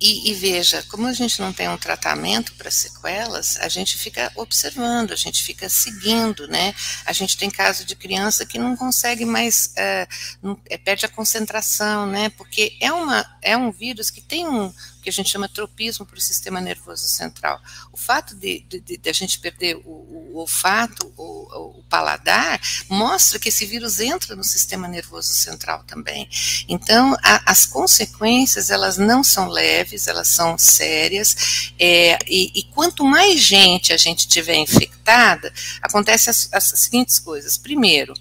E, 0.00 0.30
e, 0.30 0.34
veja, 0.34 0.84
como 0.88 1.08
a 1.08 1.12
gente 1.12 1.40
não 1.40 1.52
tem 1.52 1.68
um 1.68 1.76
tratamento 1.76 2.54
para 2.54 2.70
sequelas, 2.70 3.56
a 3.56 3.68
gente 3.68 3.98
fica 3.98 4.30
observando, 4.36 5.12
a 5.12 5.16
gente 5.16 5.42
fica 5.42 5.68
seguindo, 5.68 6.46
né? 6.46 6.72
A 7.04 7.12
gente 7.12 7.36
tem 7.36 7.50
caso 7.50 7.84
de 7.84 7.96
criança 7.96 8.46
que 8.46 8.58
não 8.58 8.76
consegue 8.76 9.24
mais, 9.24 9.72
é, 9.76 10.06
não, 10.40 10.58
é, 10.70 10.78
perde 10.78 11.04
a 11.04 11.08
concentração, 11.08 12.06
né? 12.06 12.28
Porque 12.30 12.76
é, 12.80 12.92
uma, 12.92 13.26
é 13.42 13.56
um 13.56 13.72
vírus 13.72 14.08
que 14.08 14.20
tem 14.20 14.46
um, 14.46 14.72
que 15.02 15.08
a 15.08 15.12
gente 15.12 15.30
chama 15.30 15.48
tropismo 15.48 16.04
para 16.04 16.18
o 16.18 16.20
sistema 16.20 16.60
nervoso 16.60 17.08
central. 17.08 17.60
O 17.92 17.96
fato 17.96 18.34
de, 18.34 18.60
de, 18.68 18.96
de 18.96 19.08
a 19.08 19.12
gente 19.12 19.38
perder 19.38 19.76
o, 19.84 19.90
o 20.32 20.36
olfato, 20.36 21.12
o, 21.16 21.78
o, 21.78 21.84
paladar, 21.84 22.60
mostra 22.88 23.38
que 23.38 23.48
esse 23.48 23.64
vírus 23.64 24.00
entra 24.00 24.36
no 24.36 24.44
sistema 24.44 24.86
nervoso 24.86 25.32
central 25.32 25.84
também. 25.84 26.28
Então, 26.68 27.16
a, 27.22 27.50
as 27.50 27.66
consequências, 27.66 28.70
elas 28.70 28.98
não 28.98 29.22
são 29.24 29.48
leves, 29.48 30.06
elas 30.06 30.28
são 30.28 30.58
sérias, 30.58 31.72
é, 31.78 32.18
e, 32.26 32.52
e, 32.54 32.62
quanto 32.74 33.04
mais 33.04 33.40
gente 33.40 33.92
a 33.92 33.96
gente 33.96 34.28
tiver 34.28 34.56
infectada, 34.56 35.52
acontece 35.80 36.30
as, 36.30 36.48
as 36.52 36.64
seguintes 36.76 37.18
coisas. 37.18 37.56
Primeiro, 37.56 38.14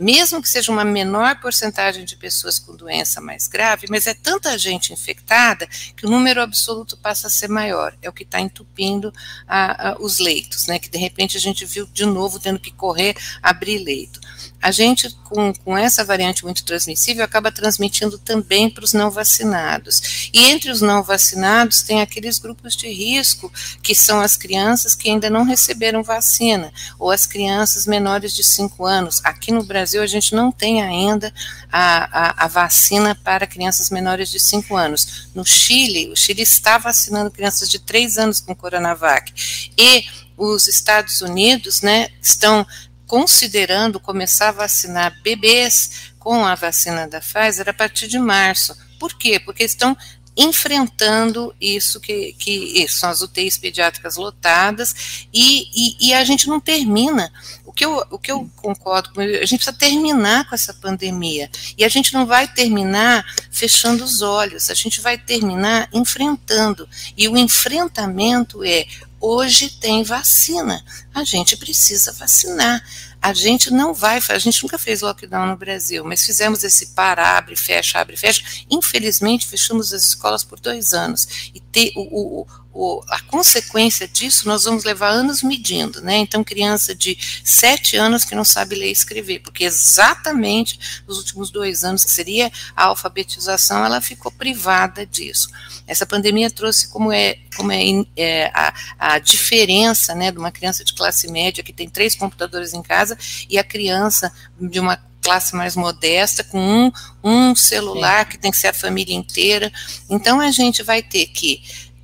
mesmo 0.00 0.40
que 0.40 0.48
seja 0.48 0.72
uma 0.72 0.84
menor 0.84 1.38
porcentagem 1.40 2.04
de 2.04 2.16
pessoas 2.16 2.58
com 2.58 2.74
doença 2.74 3.20
mais 3.20 3.46
grave, 3.46 3.86
mas 3.90 4.06
é 4.06 4.14
tanta 4.14 4.56
gente 4.56 4.92
infectada 4.92 5.66
que 5.94 6.06
o 6.06 6.10
número 6.10 6.40
absoluto 6.40 6.96
passa 6.96 7.26
a 7.26 7.30
ser 7.30 7.48
maior. 7.48 7.94
É 8.00 8.08
o 8.08 8.12
que 8.12 8.22
está 8.22 8.40
entupindo 8.40 9.12
a, 9.46 9.90
a, 9.90 9.96
os 9.98 10.18
leitos, 10.18 10.66
né? 10.66 10.78
Que 10.78 10.88
de 10.88 10.98
repente 10.98 11.36
a 11.36 11.40
gente 11.40 11.66
viu 11.66 11.86
de 11.86 12.06
novo 12.06 12.40
tendo 12.40 12.58
que 12.58 12.70
correr 12.70 13.14
abrir 13.42 13.78
leito 13.78 14.20
a 14.62 14.70
gente, 14.70 15.10
com, 15.24 15.52
com 15.54 15.76
essa 15.76 16.04
variante 16.04 16.44
muito 16.44 16.64
transmissível, 16.64 17.24
acaba 17.24 17.50
transmitindo 17.50 18.18
também 18.18 18.68
para 18.68 18.84
os 18.84 18.92
não 18.92 19.10
vacinados. 19.10 20.30
E 20.34 20.46
entre 20.46 20.70
os 20.70 20.80
não 20.80 21.02
vacinados, 21.02 21.82
tem 21.82 22.02
aqueles 22.02 22.38
grupos 22.38 22.76
de 22.76 22.88
risco, 22.88 23.50
que 23.82 23.94
são 23.94 24.20
as 24.20 24.36
crianças 24.36 24.94
que 24.94 25.08
ainda 25.08 25.30
não 25.30 25.44
receberam 25.44 26.02
vacina, 26.02 26.72
ou 26.98 27.10
as 27.10 27.26
crianças 27.26 27.86
menores 27.86 28.34
de 28.34 28.44
5 28.44 28.84
anos. 28.84 29.20
Aqui 29.24 29.50
no 29.50 29.64
Brasil, 29.64 30.02
a 30.02 30.06
gente 30.06 30.34
não 30.34 30.52
tem 30.52 30.82
ainda 30.82 31.32
a, 31.72 32.42
a, 32.42 32.44
a 32.44 32.48
vacina 32.48 33.14
para 33.14 33.46
crianças 33.46 33.90
menores 33.90 34.30
de 34.30 34.38
5 34.38 34.76
anos. 34.76 35.28
No 35.34 35.44
Chile, 35.44 36.10
o 36.10 36.16
Chile 36.16 36.42
está 36.42 36.76
vacinando 36.76 37.30
crianças 37.30 37.70
de 37.70 37.78
3 37.78 38.18
anos 38.18 38.40
com 38.40 38.54
Coronavac. 38.54 39.32
E 39.78 40.04
os 40.36 40.68
Estados 40.68 41.20
Unidos, 41.20 41.82
né, 41.82 42.08
estão 42.22 42.66
considerando 43.10 43.98
começar 43.98 44.50
a 44.50 44.52
vacinar 44.52 45.20
bebês 45.20 46.12
com 46.16 46.46
a 46.46 46.54
vacina 46.54 47.08
da 47.08 47.20
Pfizer 47.20 47.68
a 47.68 47.72
partir 47.72 48.06
de 48.06 48.20
março. 48.20 48.72
Por 49.00 49.14
quê? 49.14 49.40
Porque 49.40 49.64
estão 49.64 49.96
enfrentando 50.36 51.52
isso 51.60 51.98
que, 51.98 52.34
que 52.34 52.86
são 52.88 53.10
as 53.10 53.20
UTIs 53.20 53.58
pediátricas 53.58 54.14
lotadas 54.14 55.26
e, 55.34 55.64
e, 55.74 56.08
e, 56.08 56.14
a 56.14 56.22
gente 56.22 56.46
não 56.46 56.60
termina. 56.60 57.32
O 57.66 57.72
que, 57.72 57.84
eu, 57.84 58.06
o 58.10 58.16
que 58.16 58.30
eu 58.30 58.48
concordo 58.54 59.12
com 59.12 59.20
a 59.20 59.26
gente 59.26 59.56
precisa 59.56 59.72
terminar 59.72 60.48
com 60.48 60.54
essa 60.54 60.72
pandemia. 60.72 61.50
E 61.76 61.84
a 61.84 61.88
gente 61.88 62.14
não 62.14 62.24
vai 62.26 62.46
terminar 62.46 63.26
fechando 63.50 64.04
os 64.04 64.22
olhos, 64.22 64.70
a 64.70 64.74
gente 64.74 65.00
vai 65.00 65.18
terminar 65.18 65.88
enfrentando. 65.92 66.88
E 67.16 67.26
o 67.26 67.36
enfrentamento 67.36 68.62
é 68.62 68.86
Hoje 69.20 69.68
tem 69.68 70.02
vacina. 70.02 70.82
A 71.14 71.22
gente 71.24 71.56
precisa 71.56 72.10
vacinar. 72.12 72.82
A 73.20 73.34
gente 73.34 73.70
não 73.70 73.92
vai, 73.92 74.18
a 74.30 74.38
gente 74.38 74.62
nunca 74.62 74.78
fez 74.78 75.02
lockdown 75.02 75.46
no 75.48 75.56
Brasil, 75.56 76.02
mas 76.06 76.24
fizemos 76.24 76.64
esse 76.64 76.94
para, 76.94 77.36
abre, 77.36 77.54
fecha, 77.54 77.98
abre, 77.98 78.16
fecha. 78.16 78.42
Infelizmente, 78.70 79.46
fechamos 79.46 79.92
as 79.92 80.06
escolas 80.06 80.42
por 80.42 80.58
dois 80.58 80.94
anos. 80.94 81.50
E 81.54 81.60
ter, 81.60 81.92
o, 81.94 82.40
o, 82.40 82.46
o, 82.72 83.02
a 83.08 83.20
consequência 83.22 84.06
disso 84.06 84.46
nós 84.46 84.64
vamos 84.64 84.84
levar 84.84 85.08
anos 85.08 85.42
medindo, 85.42 86.00
né? 86.00 86.18
Então, 86.18 86.44
criança 86.44 86.94
de 86.94 87.18
sete 87.44 87.96
anos 87.96 88.24
que 88.24 88.34
não 88.34 88.44
sabe 88.44 88.76
ler 88.76 88.88
e 88.88 88.92
escrever, 88.92 89.40
porque 89.40 89.64
exatamente 89.64 91.02
nos 91.06 91.18
últimos 91.18 91.50
dois 91.50 91.82
anos, 91.82 92.04
que 92.04 92.10
seria 92.10 92.50
a 92.76 92.84
alfabetização, 92.84 93.84
ela 93.84 94.00
ficou 94.00 94.30
privada 94.30 95.04
disso. 95.04 95.48
Essa 95.86 96.06
pandemia 96.06 96.50
trouxe 96.50 96.88
como 96.88 97.12
é, 97.12 97.38
como 97.56 97.72
é, 97.72 97.82
é 98.16 98.52
a, 98.54 98.72
a 98.98 99.18
diferença, 99.18 100.14
né, 100.14 100.30
de 100.30 100.38
uma 100.38 100.52
criança 100.52 100.84
de 100.84 100.94
classe 100.94 101.28
média 101.28 101.64
que 101.64 101.72
tem 101.72 101.88
três 101.88 102.14
computadores 102.14 102.72
em 102.72 102.82
casa 102.82 103.18
e 103.48 103.58
a 103.58 103.64
criança 103.64 104.32
de 104.60 104.78
uma 104.78 104.96
classe 105.22 105.54
mais 105.54 105.76
modesta, 105.76 106.42
com 106.42 106.58
um, 106.58 106.92
um 107.22 107.54
celular 107.54 108.26
que 108.26 108.38
tem 108.38 108.50
que 108.50 108.56
ser 108.56 108.68
a 108.68 108.72
família 108.72 109.14
inteira. 109.14 109.70
Então 110.08 110.40
a 110.40 110.50
gente 110.50 110.82
vai 110.82 111.02
ter 111.02 111.26
que 111.26 111.62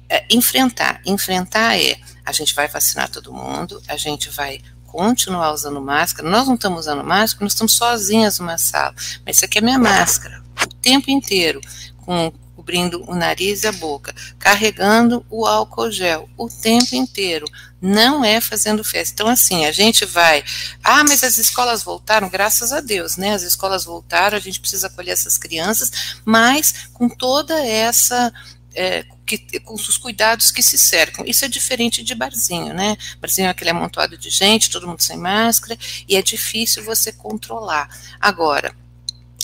é, 0.08 0.24
enfrentar. 0.30 1.00
Enfrentar 1.04 1.78
é 1.78 1.98
a 2.24 2.32
gente 2.32 2.54
vai 2.54 2.68
vacinar 2.68 3.08
todo 3.08 3.32
mundo, 3.32 3.80
a 3.88 3.96
gente 3.96 4.30
vai 4.30 4.60
continuar 4.86 5.52
usando 5.52 5.80
máscara. 5.80 6.28
Nós 6.28 6.46
não 6.46 6.54
estamos 6.54 6.80
usando 6.80 7.04
máscara, 7.04 7.44
nós 7.44 7.52
estamos 7.52 7.74
sozinhas 7.74 8.38
numa 8.38 8.58
sala. 8.58 8.94
Mas 9.24 9.36
isso 9.36 9.44
aqui 9.44 9.58
é 9.58 9.60
minha 9.60 9.78
máscara. 9.78 10.42
O 10.62 10.74
tempo 10.74 11.10
inteiro, 11.10 11.60
com 12.04 12.32
cobrindo 12.66 13.04
o 13.08 13.14
nariz 13.14 13.62
e 13.62 13.68
a 13.68 13.72
boca, 13.72 14.12
carregando 14.38 15.24
o 15.30 15.46
álcool 15.46 15.90
gel 15.90 16.28
o 16.36 16.48
tempo 16.48 16.96
inteiro. 16.96 17.46
Não 17.80 18.24
é 18.24 18.40
fazendo 18.40 18.82
festa. 18.82 19.12
Então, 19.14 19.28
assim, 19.28 19.66
a 19.66 19.70
gente 19.70 20.04
vai. 20.04 20.42
Ah, 20.82 21.04
mas 21.04 21.22
as 21.22 21.38
escolas 21.38 21.84
voltaram, 21.84 22.28
graças 22.28 22.72
a 22.72 22.80
Deus, 22.80 23.16
né? 23.16 23.34
As 23.34 23.42
escolas 23.42 23.84
voltaram, 23.84 24.36
a 24.36 24.40
gente 24.40 24.58
precisa 24.58 24.88
acolher 24.88 25.12
essas 25.12 25.38
crianças, 25.38 26.16
mas 26.24 26.88
com 26.92 27.08
toda 27.08 27.54
essa 27.64 28.32
é, 28.76 29.04
que, 29.24 29.38
com 29.60 29.74
os 29.74 29.96
cuidados 29.96 30.50
que 30.50 30.62
se 30.62 30.78
cercam. 30.78 31.24
Isso 31.26 31.44
é 31.44 31.48
diferente 31.48 32.04
de 32.04 32.14
barzinho, 32.14 32.74
né? 32.74 32.96
Barzinho 33.20 33.46
é 33.46 33.50
aquele 33.50 33.70
amontoado 33.70 34.16
de 34.16 34.30
gente, 34.30 34.70
todo 34.70 34.86
mundo 34.86 35.02
sem 35.02 35.16
máscara, 35.16 35.78
e 36.06 36.14
é 36.14 36.22
difícil 36.22 36.84
você 36.84 37.10
controlar. 37.12 37.88
Agora, 38.20 38.74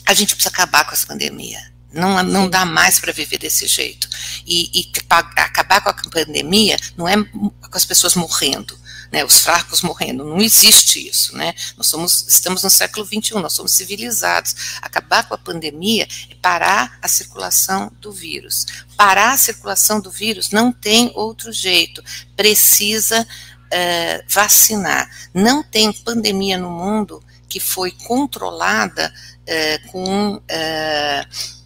a 0.06 0.14
gente 0.14 0.34
precisa 0.34 0.50
acabar 0.54 0.84
com 0.84 0.92
essa 0.92 1.06
pandemia. 1.06 1.72
Não, 1.92 2.22
não 2.22 2.48
dá 2.48 2.64
mais 2.64 2.98
para 2.98 3.12
viver 3.12 3.38
desse 3.38 3.66
jeito. 3.66 4.08
E, 4.46 4.80
e, 4.80 4.92
acabar 5.36 5.80
com 5.80 5.90
a 5.90 5.94
pandemia 6.10 6.76
não 6.96 7.08
é 7.08 7.16
com 7.16 7.52
as 7.72 7.84
pessoas 7.84 8.14
morrendo 8.14 8.78
né, 9.12 9.22
os 9.24 9.40
fracos 9.40 9.82
morrendo. 9.82 10.24
Não 10.24 10.40
existe 10.40 11.06
isso, 11.06 11.36
né? 11.36 11.54
Nós 11.76 11.88
somos, 11.88 12.26
estamos 12.26 12.62
no 12.62 12.70
século 12.70 13.04
XXI, 13.04 13.34
nós 13.34 13.52
somos 13.52 13.72
civilizados. 13.72 14.78
Acabar 14.80 15.28
com 15.28 15.34
a 15.34 15.38
pandemia 15.38 16.08
é 16.30 16.34
parar 16.36 16.98
a 17.02 17.06
circulação 17.06 17.92
do 18.00 18.10
vírus. 18.10 18.64
Parar 18.96 19.32
a 19.32 19.38
circulação 19.38 20.00
do 20.00 20.10
vírus 20.10 20.50
não 20.50 20.72
tem 20.72 21.12
outro 21.14 21.52
jeito. 21.52 22.02
Precisa 22.34 23.20
uh, 23.20 24.24
vacinar. 24.26 25.10
Não 25.34 25.62
tem 25.62 25.92
pandemia 25.92 26.56
no 26.56 26.70
mundo 26.70 27.22
que 27.50 27.60
foi 27.60 27.90
controlada 27.90 29.12
uh, 29.42 29.92
com 29.92 30.36
uh, 30.36 31.61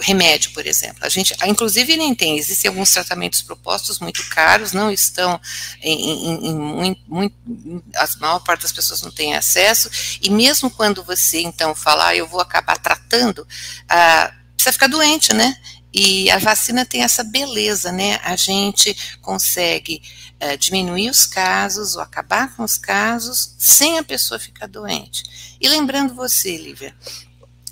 remédio, 0.00 0.52
por 0.52 0.66
exemplo. 0.66 0.98
A 1.02 1.08
gente, 1.08 1.34
inclusive, 1.46 1.96
nem 1.96 2.14
tem. 2.14 2.38
Existem 2.38 2.68
alguns 2.68 2.90
tratamentos 2.90 3.42
propostos 3.42 3.98
muito 3.98 4.28
caros, 4.28 4.72
não 4.72 4.90
estão 4.90 5.40
em, 5.82 6.10
em, 6.10 6.50
em 6.50 6.96
muito, 7.06 7.36
a 7.94 8.08
maior 8.20 8.40
parte 8.40 8.62
das 8.62 8.72
pessoas 8.72 9.02
não 9.02 9.10
tem 9.10 9.34
acesso. 9.34 9.90
E 10.22 10.30
mesmo 10.30 10.70
quando 10.70 11.02
você 11.04 11.40
então 11.40 11.74
falar, 11.74 12.08
ah, 12.08 12.16
eu 12.16 12.26
vou 12.26 12.40
acabar 12.40 12.78
tratando, 12.78 13.46
ah, 13.88 14.32
precisa 14.54 14.72
ficar 14.72 14.86
doente, 14.88 15.32
né? 15.32 15.56
E 15.92 16.30
a 16.30 16.38
vacina 16.38 16.84
tem 16.84 17.02
essa 17.02 17.24
beleza, 17.24 17.90
né? 17.90 18.20
A 18.22 18.36
gente 18.36 18.94
consegue 19.22 20.02
uh, 20.42 20.58
diminuir 20.58 21.08
os 21.08 21.24
casos 21.24 21.96
ou 21.96 22.02
acabar 22.02 22.54
com 22.54 22.62
os 22.62 22.76
casos 22.76 23.54
sem 23.58 23.98
a 23.98 24.02
pessoa 24.02 24.38
ficar 24.38 24.66
doente. 24.66 25.56
E 25.58 25.66
lembrando 25.68 26.14
você, 26.14 26.54
Lívia, 26.58 26.94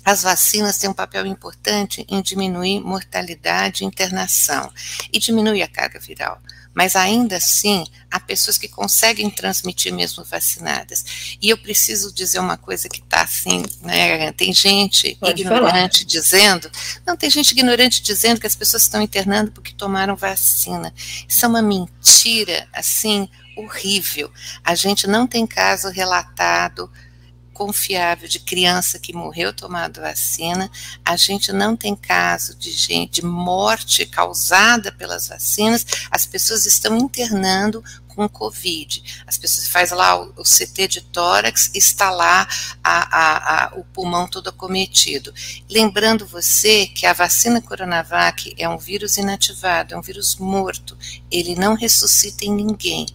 as 0.05 0.21
vacinas 0.21 0.77
têm 0.77 0.89
um 0.89 0.93
papel 0.93 1.25
importante 1.25 2.05
em 2.07 2.21
diminuir 2.21 2.79
mortalidade 2.79 3.83
e 3.83 3.87
internação 3.87 4.71
e 5.11 5.17
diminuir 5.17 5.63
a 5.63 5.67
carga 5.67 5.99
viral. 5.99 6.39
Mas 6.75 6.97
ainda 6.97 7.37
assim, 7.37 7.85
há 8.11 8.19
pessoas 8.19 8.57
que 8.57 8.67
conseguem 8.67 9.29
transmitir 9.29 9.93
mesmo 9.93 10.25
vacinadas. 10.25 11.37
E 11.41 11.49
eu 11.49 11.57
preciso 11.57 12.13
dizer 12.13 12.39
uma 12.39 12.57
coisa 12.57 12.89
que 12.89 12.99
está 12.99 13.21
assim, 13.21 13.63
né? 13.81 14.33
Tem 14.33 14.53
gente 14.53 15.15
Pode 15.15 15.41
ignorante 15.41 15.99
falar. 15.99 16.09
dizendo, 16.09 16.69
não, 17.07 17.15
tem 17.15 17.29
gente 17.29 17.53
ignorante 17.53 18.03
dizendo 18.03 18.41
que 18.41 18.47
as 18.47 18.57
pessoas 18.57 18.83
estão 18.83 19.01
internando 19.01 19.53
porque 19.53 19.73
tomaram 19.73 20.17
vacina. 20.17 20.93
Isso 21.25 21.45
é 21.45 21.47
uma 21.47 21.61
mentira, 21.61 22.67
assim, 22.73 23.29
horrível. 23.55 24.29
A 24.61 24.75
gente 24.75 25.07
não 25.07 25.25
tem 25.25 25.47
caso 25.47 25.87
relatado 25.89 26.91
confiável 27.55 28.27
de 28.27 28.37
criança 28.37 28.99
que 28.99 29.13
morreu 29.13 29.53
tomando 29.53 30.01
vacina. 30.01 30.69
A 31.05 31.15
gente 31.15 31.53
não 31.53 31.73
tem 31.73 31.95
caso 31.95 32.53
de 32.53 32.69
gente 32.69 33.21
de 33.21 33.25
morte 33.25 34.05
causada 34.05 34.91
pelas 34.91 35.29
vacinas. 35.29 35.85
As 36.11 36.25
pessoas 36.25 36.65
estão 36.65 36.97
internando 36.97 37.81
com 38.09 38.27
Covid. 38.27 39.23
As 39.25 39.37
pessoas 39.37 39.69
faz 39.69 39.91
lá 39.91 40.21
o, 40.21 40.33
o 40.37 40.43
CT 40.43 40.87
de 40.87 41.01
tórax, 41.01 41.71
está 41.73 42.11
lá 42.11 42.45
a, 42.83 43.17
a, 43.17 43.65
a, 43.65 43.75
o 43.77 43.85
pulmão 43.85 44.27
todo 44.27 44.49
acometido. 44.49 45.33
Lembrando 45.69 46.25
você 46.25 46.87
que 46.87 47.05
a 47.05 47.13
vacina 47.13 47.61
Coronavac 47.61 48.53
é 48.57 48.67
um 48.67 48.77
vírus 48.77 49.15
inativado, 49.15 49.93
é 49.93 49.97
um 49.97 50.01
vírus 50.01 50.35
morto. 50.35 50.97
Ele 51.31 51.55
não 51.55 51.73
ressuscita 51.73 52.43
em 52.43 52.53
ninguém. 52.53 53.05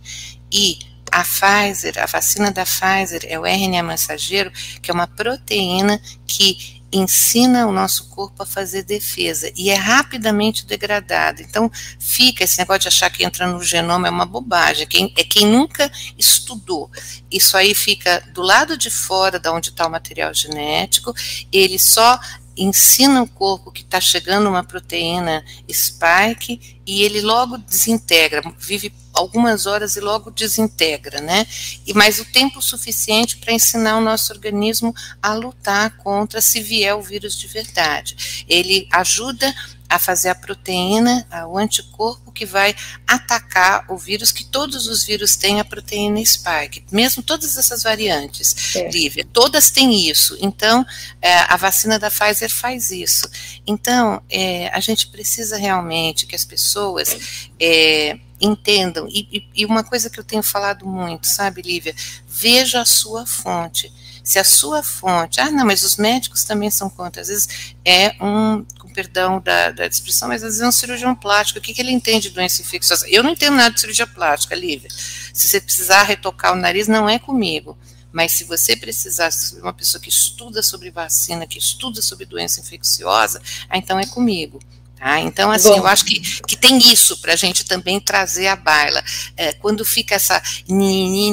E 0.50 0.89
a 1.10 1.22
Pfizer, 1.22 1.94
a 1.98 2.06
vacina 2.06 2.50
da 2.50 2.64
Pfizer 2.64 3.22
é 3.24 3.38
o 3.38 3.46
RNA 3.46 3.82
mensageiro, 3.82 4.50
que 4.82 4.90
é 4.90 4.94
uma 4.94 5.06
proteína 5.06 6.00
que 6.26 6.80
ensina 6.92 7.66
o 7.66 7.72
nosso 7.72 8.08
corpo 8.08 8.42
a 8.42 8.46
fazer 8.46 8.82
defesa 8.82 9.52
e 9.56 9.70
é 9.70 9.74
rapidamente 9.74 10.66
degradado. 10.66 11.40
Então, 11.40 11.70
fica 11.98 12.44
esse 12.44 12.58
negócio 12.58 12.82
de 12.82 12.88
achar 12.88 13.10
que 13.10 13.24
entra 13.24 13.46
no 13.46 13.62
genoma 13.62 14.08
é 14.08 14.10
uma 14.10 14.26
bobagem. 14.26 14.86
Quem, 14.86 15.12
é 15.16 15.22
quem 15.22 15.46
nunca 15.46 15.90
estudou. 16.18 16.90
Isso 17.30 17.56
aí 17.56 17.74
fica 17.74 18.22
do 18.32 18.42
lado 18.42 18.76
de 18.76 18.90
fora 18.90 19.38
da 19.38 19.52
onde 19.52 19.70
está 19.70 19.86
o 19.86 19.90
material 19.90 20.34
genético, 20.34 21.14
ele 21.52 21.78
só 21.78 22.18
ensina 22.56 23.22
o 23.22 23.28
corpo 23.28 23.70
que 23.70 23.82
está 23.82 24.00
chegando 24.00 24.48
uma 24.48 24.64
proteína 24.64 25.44
spike 25.70 26.80
e 26.86 27.02
ele 27.02 27.20
logo 27.22 27.56
desintegra, 27.56 28.42
vive 28.58 28.92
algumas 29.20 29.66
horas 29.66 29.96
e 29.96 30.00
logo 30.00 30.30
desintegra, 30.30 31.20
né? 31.20 31.46
E 31.86 31.94
mais 31.94 32.18
o 32.18 32.24
tempo 32.24 32.60
suficiente 32.60 33.36
para 33.36 33.52
ensinar 33.52 33.98
o 33.98 34.00
nosso 34.00 34.32
organismo 34.32 34.94
a 35.22 35.34
lutar 35.34 35.96
contra 35.98 36.40
se 36.40 36.60
vier 36.60 36.94
o 36.94 37.02
vírus 37.02 37.38
de 37.38 37.46
verdade. 37.46 38.44
Ele 38.48 38.88
ajuda 38.90 39.54
a 39.90 39.98
fazer 39.98 40.28
a 40.28 40.34
proteína, 40.34 41.26
o 41.48 41.58
anticorpo 41.58 42.30
que 42.30 42.46
vai 42.46 42.74
atacar 43.06 43.84
o 43.88 43.98
vírus, 43.98 44.30
que 44.30 44.44
todos 44.44 44.86
os 44.86 45.04
vírus 45.04 45.36
têm 45.36 45.58
a 45.58 45.64
proteína 45.64 46.24
spike, 46.24 46.84
mesmo 46.92 47.22
todas 47.22 47.58
essas 47.58 47.82
variantes, 47.82 48.76
é. 48.76 48.88
Lívia, 48.88 49.26
todas 49.32 49.70
têm 49.70 50.08
isso. 50.08 50.38
Então, 50.40 50.86
é, 51.20 51.38
a 51.40 51.56
vacina 51.56 51.98
da 51.98 52.10
Pfizer 52.10 52.50
faz 52.50 52.90
isso. 52.92 53.28
Então, 53.66 54.22
é, 54.30 54.68
a 54.68 54.78
gente 54.78 55.08
precisa 55.08 55.56
realmente 55.56 56.26
que 56.26 56.36
as 56.36 56.44
pessoas 56.44 57.50
é, 57.58 58.16
entendam, 58.40 59.06
e, 59.08 59.48
e, 59.54 59.66
uma 59.66 59.84
coisa 59.84 60.08
que 60.08 60.18
eu 60.18 60.24
tenho 60.24 60.42
falado 60.42 60.86
muito, 60.86 61.26
sabe, 61.26 61.62
Lívia, 61.62 61.94
veja 62.26 62.80
a 62.80 62.86
sua 62.86 63.26
fonte. 63.26 63.92
Se 64.22 64.38
a 64.38 64.44
sua 64.44 64.82
fonte, 64.82 65.40
ah, 65.40 65.50
não, 65.50 65.66
mas 65.66 65.82
os 65.82 65.96
médicos 65.96 66.44
também 66.44 66.70
são 66.70 66.88
contra, 66.88 67.20
às 67.20 67.28
vezes 67.28 67.74
é 67.84 68.14
um, 68.22 68.64
perdão 68.90 69.40
da, 69.40 69.70
da 69.70 69.86
expressão, 69.86 70.28
mas 70.28 70.42
às 70.42 70.50
vezes 70.50 70.60
é 70.60 70.68
um 70.68 70.72
cirurgião 70.72 71.14
plástico, 71.14 71.58
o 71.58 71.62
que, 71.62 71.72
que 71.72 71.80
ele 71.80 71.92
entende 71.92 72.28
de 72.28 72.34
doença 72.34 72.60
infecciosa? 72.60 73.08
Eu 73.08 73.22
não 73.22 73.30
entendo 73.30 73.56
nada 73.56 73.74
de 73.74 73.80
cirurgia 73.80 74.06
plástica, 74.06 74.54
Lívia. 74.54 74.90
Se 75.32 75.48
você 75.48 75.60
precisar 75.60 76.02
retocar 76.02 76.52
o 76.52 76.56
nariz, 76.56 76.88
não 76.88 77.08
é 77.08 77.18
comigo. 77.18 77.78
Mas 78.12 78.32
se 78.32 78.44
você 78.44 78.76
precisar 78.76 79.28
de 79.28 79.60
uma 79.60 79.72
pessoa 79.72 80.00
que 80.00 80.08
estuda 80.08 80.62
sobre 80.62 80.90
vacina, 80.90 81.46
que 81.46 81.58
estuda 81.58 82.02
sobre 82.02 82.26
doença 82.26 82.60
infecciosa, 82.60 83.40
ah, 83.68 83.78
então 83.78 83.98
é 83.98 84.06
comigo. 84.06 84.60
Tá? 84.96 85.18
Então, 85.20 85.50
assim, 85.50 85.70
Bom. 85.70 85.78
eu 85.78 85.86
acho 85.86 86.04
que, 86.04 86.20
que 86.42 86.56
tem 86.56 86.76
isso 86.76 87.18
para 87.22 87.32
a 87.32 87.36
gente 87.36 87.64
também 87.64 87.98
trazer 87.98 88.48
à 88.48 88.56
baila. 88.56 89.02
É, 89.36 89.52
quando 89.54 89.84
fica 89.84 90.14
essa 90.14 90.42
ni, 90.68 91.30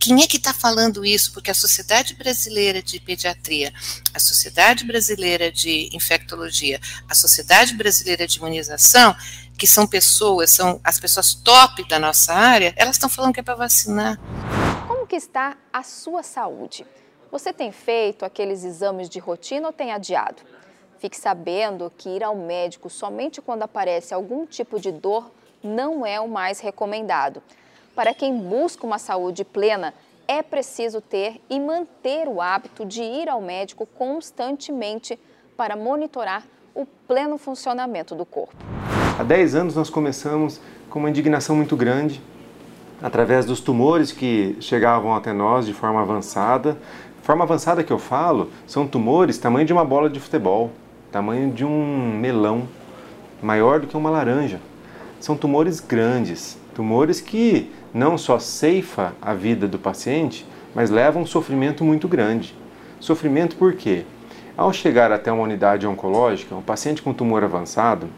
quem 0.00 0.22
é 0.22 0.26
que 0.26 0.38
está 0.38 0.54
falando 0.54 1.04
isso? 1.04 1.30
Porque 1.30 1.50
a 1.50 1.54
Sociedade 1.54 2.14
Brasileira 2.14 2.82
de 2.82 2.98
Pediatria, 2.98 3.70
a 4.14 4.18
Sociedade 4.18 4.86
Brasileira 4.86 5.52
de 5.52 5.90
Infectologia, 5.92 6.80
a 7.06 7.14
Sociedade 7.14 7.74
Brasileira 7.74 8.26
de 8.26 8.38
Imunização, 8.38 9.14
que 9.58 9.66
são 9.66 9.86
pessoas, 9.86 10.50
são 10.52 10.80
as 10.82 10.98
pessoas 10.98 11.34
top 11.34 11.86
da 11.86 11.98
nossa 11.98 12.32
área, 12.32 12.72
elas 12.76 12.96
estão 12.96 13.10
falando 13.10 13.34
que 13.34 13.40
é 13.40 13.42
para 13.42 13.54
vacinar. 13.54 14.18
Como 14.88 15.06
que 15.06 15.16
está 15.16 15.58
a 15.70 15.82
sua 15.82 16.22
saúde? 16.22 16.86
Você 17.30 17.52
tem 17.52 17.70
feito 17.70 18.24
aqueles 18.24 18.64
exames 18.64 19.06
de 19.06 19.18
rotina 19.18 19.66
ou 19.66 19.72
tem 19.72 19.92
adiado? 19.92 20.42
Fique 20.98 21.16
sabendo 21.16 21.92
que 21.98 22.08
ir 22.08 22.24
ao 22.24 22.34
médico 22.34 22.88
somente 22.88 23.42
quando 23.42 23.64
aparece 23.64 24.14
algum 24.14 24.46
tipo 24.46 24.80
de 24.80 24.90
dor 24.90 25.30
não 25.62 26.06
é 26.06 26.18
o 26.18 26.26
mais 26.26 26.58
recomendado. 26.58 27.42
Para 27.94 28.14
quem 28.14 28.36
busca 28.38 28.86
uma 28.86 28.98
saúde 28.98 29.44
plena, 29.44 29.92
é 30.26 30.42
preciso 30.42 31.00
ter 31.00 31.40
e 31.50 31.58
manter 31.58 32.28
o 32.28 32.40
hábito 32.40 32.84
de 32.84 33.02
ir 33.02 33.28
ao 33.28 33.40
médico 33.40 33.86
constantemente 33.86 35.18
para 35.56 35.76
monitorar 35.76 36.44
o 36.74 36.86
pleno 36.86 37.36
funcionamento 37.36 38.14
do 38.14 38.24
corpo. 38.24 38.56
Há 39.18 39.22
10 39.22 39.54
anos 39.54 39.74
nós 39.74 39.90
começamos 39.90 40.60
com 40.88 40.98
uma 40.98 41.10
indignação 41.10 41.56
muito 41.56 41.76
grande 41.76 42.22
através 43.02 43.44
dos 43.44 43.60
tumores 43.60 44.12
que 44.12 44.56
chegavam 44.60 45.14
até 45.14 45.32
nós 45.32 45.66
de 45.66 45.74
forma 45.74 46.00
avançada. 46.00 46.78
Forma 47.22 47.44
avançada 47.44 47.82
que 47.82 47.92
eu 47.92 47.98
falo 47.98 48.50
são 48.66 48.86
tumores 48.86 49.36
tamanho 49.36 49.66
de 49.66 49.72
uma 49.72 49.84
bola 49.84 50.08
de 50.08 50.20
futebol 50.20 50.70
tamanho 51.10 51.50
de 51.50 51.64
um 51.64 52.18
melão, 52.18 52.68
maior 53.42 53.80
do 53.80 53.86
que 53.86 53.96
uma 53.96 54.10
laranja. 54.10 54.60
São 55.18 55.36
tumores 55.36 55.80
grandes, 55.80 56.56
tumores 56.74 57.20
que 57.20 57.70
não 57.92 58.16
só 58.16 58.38
ceifa 58.38 59.14
a 59.20 59.34
vida 59.34 59.66
do 59.66 59.78
paciente, 59.78 60.46
mas 60.74 60.90
levam 60.90 61.22
um 61.22 61.26
sofrimento 61.26 61.84
muito 61.84 62.06
grande. 62.06 62.54
Sofrimento 62.98 63.56
por 63.56 63.74
quê? 63.74 64.04
Ao 64.56 64.72
chegar 64.72 65.10
até 65.10 65.32
uma 65.32 65.42
unidade 65.42 65.86
oncológica, 65.86 66.54
um 66.54 66.62
paciente 66.62 67.02
com 67.02 67.12
tumor 67.12 67.42
avançado, 67.42 68.08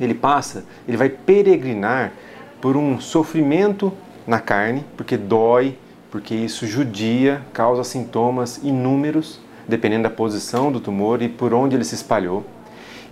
ele 0.00 0.14
passa, 0.14 0.64
ele 0.86 0.96
vai 0.96 1.08
peregrinar 1.08 2.12
por 2.60 2.76
um 2.76 3.00
sofrimento 3.00 3.92
na 4.26 4.40
carne, 4.40 4.84
porque 4.96 5.16
dói, 5.16 5.76
porque 6.10 6.34
isso 6.34 6.66
judia, 6.66 7.42
causa 7.52 7.84
sintomas 7.84 8.60
inúmeros 8.62 9.40
dependendo 9.68 10.04
da 10.04 10.10
posição 10.10 10.72
do 10.72 10.80
tumor 10.80 11.20
e 11.20 11.28
por 11.28 11.52
onde 11.52 11.76
ele 11.76 11.84
se 11.84 11.94
espalhou. 11.94 12.44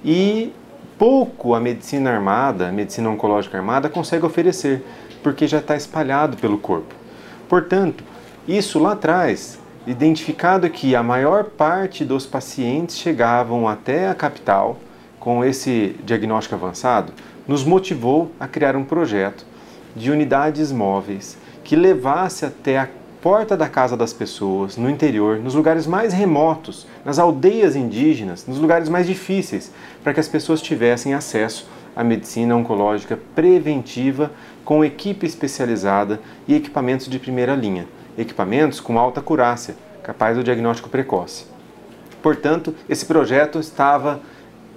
E 0.03 0.53
pouco 0.99 1.55
a 1.55 1.61
medicina 1.61 2.11
armada, 2.11 2.68
a 2.68 2.73
medicina 2.73 3.11
oncológica 3.11 3.59
armada, 3.59 3.90
consegue 3.90 4.25
oferecer, 4.25 4.83
porque 5.27 5.49
já 5.49 5.59
está 5.59 5.75
espalhado 5.75 6.37
pelo 6.37 6.57
corpo. 6.57 6.95
Portanto, 7.49 8.05
isso 8.47 8.79
lá 8.79 8.93
atrás, 8.93 9.59
identificado 9.85 10.71
que 10.71 10.95
a 10.95 11.03
maior 11.03 11.47
parte 11.47 12.05
dos 12.05 12.25
pacientes 12.25 12.97
chegavam 12.97 13.67
até 13.67 14.09
a 14.09 14.15
capital 14.15 14.79
com 15.19 15.45
esse 15.45 15.97
diagnóstico 16.05 16.55
avançado, 16.55 17.12
nos 17.45 17.65
motivou 17.65 18.31
a 18.39 18.47
criar 18.47 18.77
um 18.77 18.85
projeto 18.85 19.45
de 19.97 20.12
unidades 20.12 20.71
móveis 20.71 21.37
que 21.65 21.75
levasse 21.75 22.45
até 22.45 22.79
a 22.79 22.89
porta 23.21 23.57
da 23.57 23.69
casa 23.69 23.97
das 23.97 24.12
pessoas, 24.12 24.77
no 24.77 24.89
interior, 24.89 25.41
nos 25.41 25.57
lugares 25.57 25.89
mais 25.89 26.12
remotos, 26.12 26.87
nas 27.05 27.19
aldeias 27.19 27.75
indígenas, 27.75 28.47
nos 28.47 28.59
lugares 28.59 28.89
mais 28.89 29.09
difíceis, 29.09 29.73
para 30.05 30.15
que 30.15 30.21
as 30.21 30.29
pessoas 30.29 30.62
tivessem 30.62 31.15
acesso 31.15 31.67
à 31.96 32.04
medicina 32.04 32.54
oncológica 32.54 33.18
preventiva 33.35 34.30
com 34.64 34.85
equipe 34.85 35.26
especializada 35.26 36.20
e 36.46 36.54
equipamentos 36.54 37.09
de 37.09 37.18
primeira 37.18 37.54
linha, 37.54 37.88
equipamentos 38.18 38.78
com 38.78 38.98
alta 38.98 39.22
curácia, 39.22 39.74
capaz 40.02 40.37
do 40.37 40.44
diagnóstico 40.44 40.90
precoce. 40.90 41.46
Portanto, 42.22 42.74
esse 42.88 43.06
projeto 43.06 43.59
estava 43.59 44.20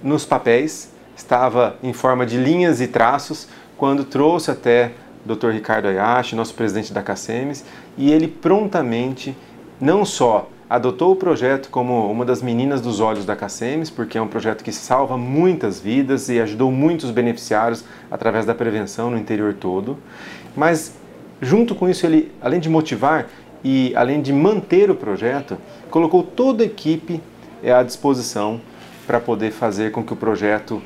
nos 0.01 0.25
papéis, 0.25 0.93
estava 1.15 1.75
em 1.83 1.91
forma 1.91 2.25
de 2.25 2.37
linhas 2.37 2.79
e 2.79 2.87
traços 2.87 3.47
quando 3.77 4.03
trouxe 4.03 4.51
até 4.51 4.93
Dr. 5.25 5.49
Ricardo 5.49 5.87
Ayashi, 5.87 6.35
nosso 6.35 6.53
presidente 6.53 6.93
da 6.93 7.01
CACEMES, 7.01 7.65
e 7.97 8.11
ele 8.11 8.27
prontamente 8.27 9.35
não 9.79 10.05
só 10.05 10.49
adotou 10.69 11.13
o 11.13 11.15
projeto 11.15 11.69
como 11.69 12.11
uma 12.11 12.23
das 12.23 12.43
meninas 12.43 12.79
dos 12.79 12.99
olhos 12.99 13.25
da 13.25 13.35
CACEMES, 13.35 13.89
porque 13.89 14.17
é 14.17 14.21
um 14.21 14.27
projeto 14.27 14.63
que 14.63 14.71
salva 14.71 15.17
muitas 15.17 15.79
vidas 15.79 16.29
e 16.29 16.39
ajudou 16.39 16.71
muitos 16.71 17.09
beneficiários 17.09 17.83
através 18.11 18.45
da 18.45 18.53
prevenção 18.53 19.09
no 19.09 19.17
interior 19.17 19.55
todo, 19.55 19.97
mas 20.55 20.93
junto 21.41 21.73
com 21.73 21.89
isso 21.89 22.05
ele, 22.05 22.31
além 22.39 22.59
de 22.59 22.69
motivar 22.69 23.27
e 23.63 23.93
além 23.95 24.21
de 24.21 24.31
manter 24.31 24.91
o 24.91 24.95
projeto, 24.95 25.57
colocou 25.89 26.21
toda 26.21 26.61
a 26.61 26.65
equipe 26.65 27.19
à 27.63 27.81
disposição 27.81 28.61
para 29.07 29.19
poder 29.19 29.51
fazer 29.51 29.91
com 29.91 30.03
que 30.03 30.13
o 30.13 30.15
projeto 30.15 30.81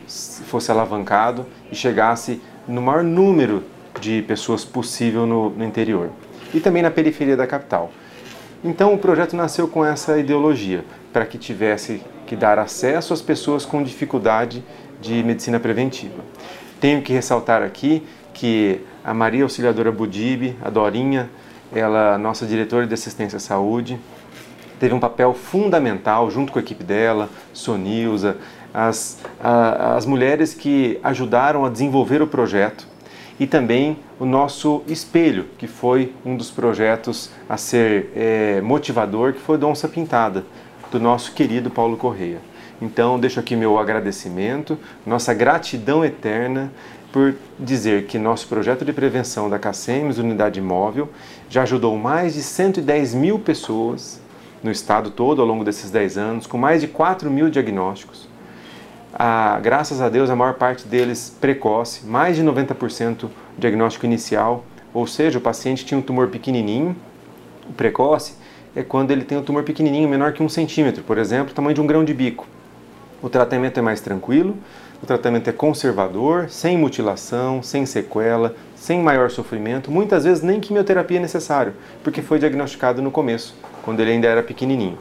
fosse 0.47 0.71
alavancado 0.71 1.45
e 1.69 1.75
chegasse 1.75 2.41
no 2.65 2.81
maior 2.81 3.03
número 3.03 3.63
de 3.99 4.21
pessoas 4.21 4.63
possível 4.63 5.25
no, 5.25 5.49
no 5.49 5.65
interior 5.65 6.09
e 6.53 6.61
também 6.61 6.81
na 6.81 6.89
periferia 6.89 7.35
da 7.35 7.45
capital. 7.45 7.91
Então 8.63 8.93
o 8.93 8.97
projeto 8.97 9.35
nasceu 9.35 9.67
com 9.67 9.83
essa 9.83 10.17
ideologia, 10.17 10.85
para 11.11 11.25
que 11.25 11.37
tivesse 11.37 12.01
que 12.25 12.33
dar 12.33 12.57
acesso 12.57 13.13
às 13.13 13.21
pessoas 13.21 13.65
com 13.65 13.83
dificuldade 13.83 14.63
de 15.01 15.21
medicina 15.21 15.59
preventiva. 15.59 16.23
Tenho 16.79 17.01
que 17.01 17.11
ressaltar 17.11 17.61
aqui 17.61 18.03
que 18.33 18.79
a 19.03 19.13
Maria 19.13 19.43
Auxiliadora 19.43 19.91
Budib, 19.91 20.55
a 20.63 20.69
Dorinha, 20.69 21.29
ela 21.75 22.17
nossa 22.17 22.45
diretora 22.45 22.87
de 22.87 22.93
assistência 22.93 23.35
à 23.35 23.39
saúde, 23.39 23.99
teve 24.79 24.93
um 24.93 24.99
papel 24.99 25.33
fundamental 25.33 26.31
junto 26.31 26.53
com 26.53 26.59
a 26.59 26.61
equipe 26.61 26.85
dela, 26.85 27.29
Sonilza, 27.51 28.37
as, 28.73 29.19
a, 29.41 29.97
as 29.97 30.05
mulheres 30.05 30.53
que 30.53 31.01
ajudaram 31.03 31.65
a 31.65 31.69
desenvolver 31.69 32.21
o 32.21 32.27
projeto 32.27 32.87
e 33.39 33.47
também 33.47 33.97
o 34.19 34.25
nosso 34.25 34.83
espelho, 34.87 35.45
que 35.57 35.67
foi 35.67 36.13
um 36.25 36.37
dos 36.37 36.51
projetos 36.51 37.29
a 37.49 37.57
ser 37.57 38.11
é, 38.15 38.61
motivador, 38.61 39.33
que 39.33 39.39
foi 39.39 39.57
do 39.57 39.67
Onça 39.67 39.87
Pintada, 39.87 40.45
do 40.91 40.99
nosso 40.99 41.33
querido 41.33 41.69
Paulo 41.69 41.97
Correia. 41.97 42.39
Então, 42.81 43.19
deixo 43.19 43.39
aqui 43.39 43.55
meu 43.55 43.79
agradecimento, 43.79 44.77
nossa 45.05 45.33
gratidão 45.33 46.03
eterna 46.03 46.71
por 47.11 47.35
dizer 47.59 48.05
que 48.07 48.17
nosso 48.17 48.47
projeto 48.47 48.83
de 48.83 48.91
prevenção 48.91 49.47
da 49.47 49.59
CACEMES, 49.59 50.17
Unidade 50.17 50.59
Móvel, 50.59 51.09
já 51.47 51.61
ajudou 51.61 51.95
mais 51.95 52.33
de 52.33 52.41
110 52.41 53.13
mil 53.13 53.37
pessoas 53.37 54.19
no 54.63 54.71
estado 54.71 55.11
todo 55.11 55.39
ao 55.39 55.47
longo 55.47 55.63
desses 55.63 55.91
10 55.91 56.17
anos, 56.17 56.47
com 56.47 56.57
mais 56.57 56.81
de 56.81 56.87
4 56.87 57.29
mil 57.29 57.51
diagnósticos. 57.51 58.27
Ah, 59.15 59.59
graças 59.61 60.01
a 60.01 60.09
Deus, 60.09 60.31
a 60.31 60.35
maior 60.35 60.55
parte 60.55 60.87
deles 60.87 61.35
precoce, 61.39 62.03
mais 62.03 62.35
de 62.35 62.43
90% 62.43 63.29
diagnóstico 63.57 64.07
inicial, 64.07 64.65
ou 64.91 65.05
seja, 65.05 65.37
o 65.37 65.41
paciente 65.41 65.85
tinha 65.85 65.97
um 65.97 66.01
tumor 66.01 66.29
pequenininho, 66.29 66.95
precoce 67.77 68.33
é 68.75 68.81
quando 68.81 69.11
ele 69.11 69.23
tem 69.23 69.37
um 69.37 69.43
tumor 69.43 69.61
pequenininho, 69.61 70.09
menor 70.09 70.33
que 70.33 70.41
um 70.41 70.49
centímetro, 70.49 71.03
por 71.03 71.19
exemplo, 71.19 71.53
tamanho 71.53 71.75
de 71.75 71.81
um 71.81 71.85
grão 71.85 72.03
de 72.03 72.11
bico. 72.11 72.47
O 73.21 73.29
tratamento 73.29 73.77
é 73.79 73.83
mais 73.83 74.01
tranquilo, 74.01 74.57
o 75.01 75.05
tratamento 75.05 75.47
é 75.47 75.53
conservador, 75.53 76.49
sem 76.49 76.75
mutilação, 76.75 77.61
sem 77.61 77.85
sequela, 77.85 78.55
sem 78.75 78.99
maior 78.99 79.29
sofrimento, 79.29 79.91
muitas 79.91 80.23
vezes 80.23 80.43
nem 80.43 80.59
quimioterapia 80.59 81.19
é 81.19 81.21
necessário, 81.21 81.73
porque 82.03 82.23
foi 82.23 82.39
diagnosticado 82.39 82.99
no 82.99 83.11
começo, 83.11 83.55
quando 83.83 83.99
ele 83.99 84.11
ainda 84.11 84.27
era 84.27 84.41
pequenininho. 84.41 84.97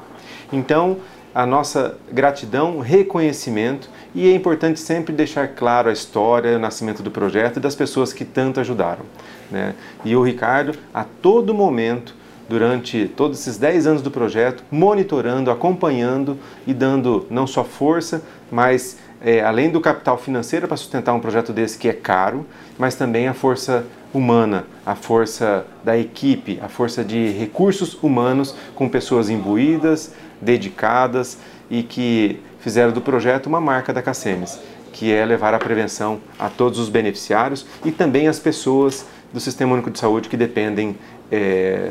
Então, 0.52 0.98
a 1.34 1.46
nossa 1.46 1.96
gratidão, 2.10 2.78
reconhecimento 2.80 3.88
e 4.14 4.30
é 4.30 4.34
importante 4.34 4.78
sempre 4.78 5.14
deixar 5.14 5.48
claro 5.48 5.88
a 5.88 5.92
história, 5.92 6.56
o 6.56 6.58
nascimento 6.58 7.02
do 7.02 7.10
projeto 7.10 7.56
e 7.56 7.60
das 7.60 7.74
pessoas 7.74 8.12
que 8.12 8.24
tanto 8.24 8.60
ajudaram. 8.60 9.04
Né? 9.50 9.74
E 10.04 10.14
o 10.14 10.22
Ricardo, 10.22 10.78
a 10.92 11.04
todo 11.04 11.54
momento, 11.54 12.14
durante 12.48 13.08
todos 13.16 13.40
esses 13.40 13.56
10 13.56 13.86
anos 13.86 14.02
do 14.02 14.10
projeto, 14.10 14.62
monitorando, 14.70 15.50
acompanhando 15.50 16.38
e 16.66 16.74
dando 16.74 17.26
não 17.30 17.46
só 17.46 17.64
força, 17.64 18.22
mas 18.50 18.98
é, 19.24 19.40
além 19.40 19.70
do 19.70 19.80
capital 19.80 20.18
financeiro 20.18 20.66
para 20.66 20.76
sustentar 20.76 21.14
um 21.14 21.20
projeto 21.20 21.52
desse 21.52 21.78
que 21.78 21.88
é 21.88 21.92
caro, 21.92 22.44
mas 22.76 22.96
também 22.96 23.28
a 23.28 23.34
força 23.34 23.86
humana, 24.12 24.66
a 24.84 24.96
força 24.96 25.64
da 25.84 25.96
equipe, 25.96 26.58
a 26.60 26.68
força 26.68 27.04
de 27.04 27.30
recursos 27.30 27.94
humanos 28.02 28.54
com 28.74 28.88
pessoas 28.88 29.30
imbuídas, 29.30 30.12
dedicadas 30.40 31.38
e 31.70 31.82
que 31.84 32.40
fizeram 32.58 32.92
do 32.92 33.00
projeto 33.00 33.46
uma 33.46 33.60
marca 33.60 33.92
da 33.92 34.02
Cacemes, 34.02 34.58
que 34.92 35.12
é 35.12 35.24
levar 35.24 35.54
a 35.54 35.58
prevenção 35.58 36.20
a 36.38 36.48
todos 36.48 36.78
os 36.78 36.88
beneficiários 36.88 37.64
e 37.84 37.92
também 37.92 38.26
as 38.26 38.40
pessoas 38.40 39.06
do 39.32 39.40
Sistema 39.40 39.72
Único 39.72 39.90
de 39.90 39.98
Saúde 39.98 40.28
que 40.28 40.36
dependem 40.36 40.96
é, 41.30 41.90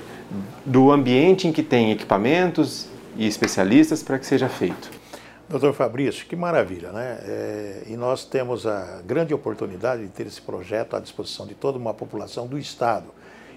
do 0.66 0.92
ambiente 0.92 1.48
em 1.48 1.52
que 1.52 1.64
tem 1.64 1.92
equipamentos 1.92 2.88
e 3.18 3.26
especialistas 3.26 4.04
para 4.04 4.20
que 4.20 4.26
seja 4.26 4.48
feito. 4.48 5.01
Doutor 5.52 5.74
Fabrício, 5.74 6.26
que 6.28 6.36
maravilha, 6.36 6.94
né? 6.94 7.20
É, 7.24 7.84
e 7.88 7.98
nós 7.98 8.24
temos 8.24 8.66
a 8.66 9.02
grande 9.06 9.34
oportunidade 9.34 10.04
de 10.04 10.08
ter 10.08 10.26
esse 10.26 10.42
projeto 10.42 10.96
à 10.96 11.00
disposição 11.00 11.46
de 11.46 11.54
toda 11.54 11.78
uma 11.78 11.94
população 11.94 12.48
do 12.48 12.58
Estado. 12.58 13.08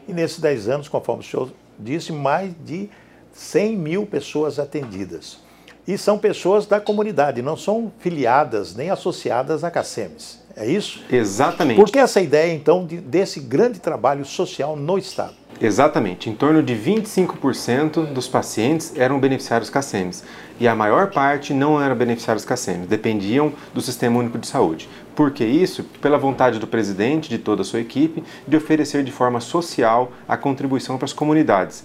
E 0.09 0.13
nesses 0.13 0.41
10 0.41 0.69
anos, 0.69 0.89
conforme 0.89 1.23
o 1.23 1.25
senhor 1.25 1.53
disse, 1.79 2.13
mais 2.13 2.53
de 2.65 2.91
100 3.33 3.77
mil 3.77 4.07
pessoas 4.07 4.59
atendidas. 4.59 5.39
E 5.87 5.97
são 5.97 6.19
pessoas 6.19 6.67
da 6.67 6.81
comunidade, 6.81 7.43
não 7.43 7.57
são 7.57 7.93
filiadas 8.01 8.75
nem 8.75 8.91
associadas 8.91 9.63
a 9.63 9.71
CACEMES. 9.71 10.43
É 10.57 10.67
isso? 10.67 11.05
Exatamente. 11.09 11.77
Por 11.77 11.89
que 11.89 11.99
essa 11.99 12.21
ideia, 12.21 12.53
então, 12.53 12.85
de, 12.85 12.97
desse 12.97 13.39
grande 13.39 13.79
trabalho 13.79 14.25
social 14.25 14.75
no 14.75 14.99
Estado? 14.99 15.35
Exatamente. 15.61 16.29
Em 16.29 16.35
torno 16.35 16.63
de 16.63 16.75
25% 16.75 18.13
dos 18.13 18.27
pacientes 18.27 18.93
eram 18.97 19.21
beneficiários 19.21 19.71
CACEMES 19.71 20.25
e 20.59 20.67
a 20.67 20.75
maior 20.75 21.11
parte 21.11 21.55
não 21.55 21.81
eram 21.81 21.95
beneficiários 21.95 22.45
CACEMES, 22.45 22.89
dependiam 22.89 23.53
do 23.73 23.81
Sistema 23.81 24.19
Único 24.19 24.39
de 24.39 24.47
Saúde. 24.47 24.89
Por 25.15 25.31
que 25.31 25.45
isso? 25.45 25.85
Pela 26.03 26.19
vontade 26.19 26.59
do 26.59 26.67
presidente, 26.67 27.31
de 27.31 27.39
toda 27.39 27.63
a 27.63 27.65
sua 27.65 27.81
equipe, 27.81 28.23
de 28.47 28.57
oferecer 28.57 29.05
de 29.05 29.13
forma 29.13 29.41
social 29.41 30.13
a 30.29 30.37
contribuição 30.37 30.99
para 30.99 31.07
as 31.07 31.13
comunidades 31.13 31.85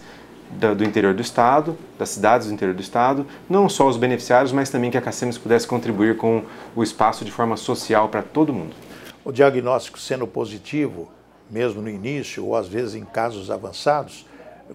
do 0.52 0.84
interior 0.84 1.14
do 1.14 1.22
estado, 1.22 1.78
das 1.98 2.10
cidades 2.10 2.48
do 2.48 2.54
interior 2.54 2.76
do 2.76 2.82
estado, 2.82 3.26
não 3.48 3.70
só 3.70 3.88
os 3.88 3.98
beneficiários, 3.98 4.52
mas 4.52 4.72
também 4.72 4.90
que 4.90 4.98
a 4.98 5.02
CACEMES 5.02 5.38
pudesse 5.38 5.68
contribuir 5.68 6.18
com 6.18 6.44
o 6.76 6.82
espaço 6.82 7.24
de 7.24 7.32
forma 7.32 7.56
social 7.56 8.10
para 8.10 8.24
todo 8.24 8.52
mundo. 8.52 8.76
O 9.24 9.32
diagnóstico 9.32 10.00
sendo 10.00 10.26
positivo, 10.26 11.08
mesmo 11.50 11.82
no 11.82 11.90
início 11.90 12.46
ou 12.46 12.56
às 12.56 12.68
vezes 12.68 12.96
em 12.96 13.04
casos 13.04 13.50
avançados, 13.50 14.26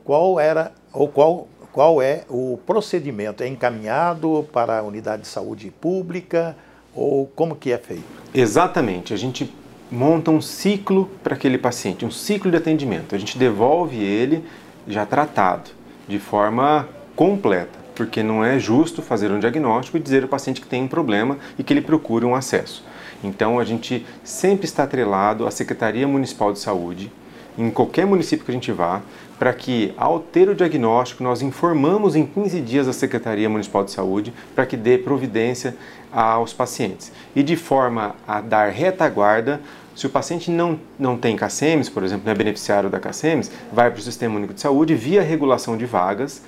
qual 0.04 0.38
era 0.40 0.72
ou 0.92 1.08
qual 1.08 1.48
qual 1.72 2.00
é 2.00 2.22
o 2.30 2.56
procedimento? 2.64 3.42
É 3.42 3.48
encaminhado 3.48 4.48
para 4.52 4.78
a 4.78 4.82
unidade 4.82 5.22
de 5.22 5.28
saúde 5.28 5.72
pública 5.72 6.56
ou 6.94 7.26
como 7.34 7.56
que 7.56 7.72
é 7.72 7.78
feito? 7.78 8.04
Exatamente. 8.32 9.12
A 9.12 9.16
gente 9.16 9.52
monta 9.90 10.30
um 10.30 10.40
ciclo 10.40 11.10
para 11.22 11.34
aquele 11.34 11.58
paciente, 11.58 12.04
um 12.04 12.12
ciclo 12.12 12.48
de 12.48 12.56
atendimento. 12.56 13.14
A 13.14 13.18
gente 13.18 13.36
devolve 13.36 13.96
ele 13.96 14.44
já 14.86 15.04
tratado, 15.04 15.70
de 16.06 16.20
forma 16.20 16.88
completa, 17.16 17.78
porque 17.94 18.22
não 18.22 18.44
é 18.44 18.58
justo 18.58 19.02
fazer 19.02 19.30
um 19.30 19.38
diagnóstico 19.38 19.96
e 19.96 20.00
dizer 20.00 20.22
ao 20.22 20.28
paciente 20.28 20.60
que 20.60 20.66
tem 20.66 20.82
um 20.82 20.88
problema 20.88 21.38
e 21.58 21.62
que 21.62 21.72
ele 21.72 21.80
procure 21.80 22.24
um 22.24 22.34
acesso. 22.34 22.84
Então 23.22 23.58
a 23.58 23.64
gente 23.64 24.04
sempre 24.22 24.66
está 24.66 24.82
atrelado 24.82 25.46
à 25.46 25.50
Secretaria 25.50 26.06
Municipal 26.06 26.52
de 26.52 26.58
Saúde, 26.58 27.10
em 27.56 27.70
qualquer 27.70 28.04
município 28.04 28.44
que 28.44 28.50
a 28.50 28.54
gente 28.54 28.72
vá, 28.72 29.00
para 29.38 29.52
que, 29.52 29.92
ao 29.96 30.20
ter 30.20 30.48
o 30.48 30.54
diagnóstico, 30.54 31.22
nós 31.22 31.42
informamos 31.42 32.16
em 32.16 32.26
15 32.26 32.60
dias 32.60 32.88
a 32.88 32.92
Secretaria 32.92 33.48
Municipal 33.48 33.84
de 33.84 33.90
Saúde 33.90 34.32
para 34.54 34.66
que 34.66 34.76
dê 34.76 34.98
providência 34.98 35.76
aos 36.12 36.52
pacientes. 36.52 37.12
E 37.34 37.42
de 37.42 37.56
forma 37.56 38.14
a 38.26 38.40
dar 38.40 38.70
retaguarda, 38.70 39.60
se 39.94 40.06
o 40.06 40.10
paciente 40.10 40.50
não, 40.50 40.78
não 40.98 41.16
tem 41.16 41.36
CACEMES, 41.36 41.88
por 41.88 42.02
exemplo, 42.02 42.24
não 42.26 42.32
é 42.32 42.34
beneficiário 42.34 42.90
da 42.90 42.98
CACEMES, 42.98 43.50
vai 43.72 43.90
para 43.90 44.00
o 44.00 44.02
Sistema 44.02 44.36
Único 44.36 44.54
de 44.54 44.60
Saúde 44.60 44.94
via 44.94 45.22
regulação 45.22 45.76
de 45.76 45.86
vagas, 45.86 46.42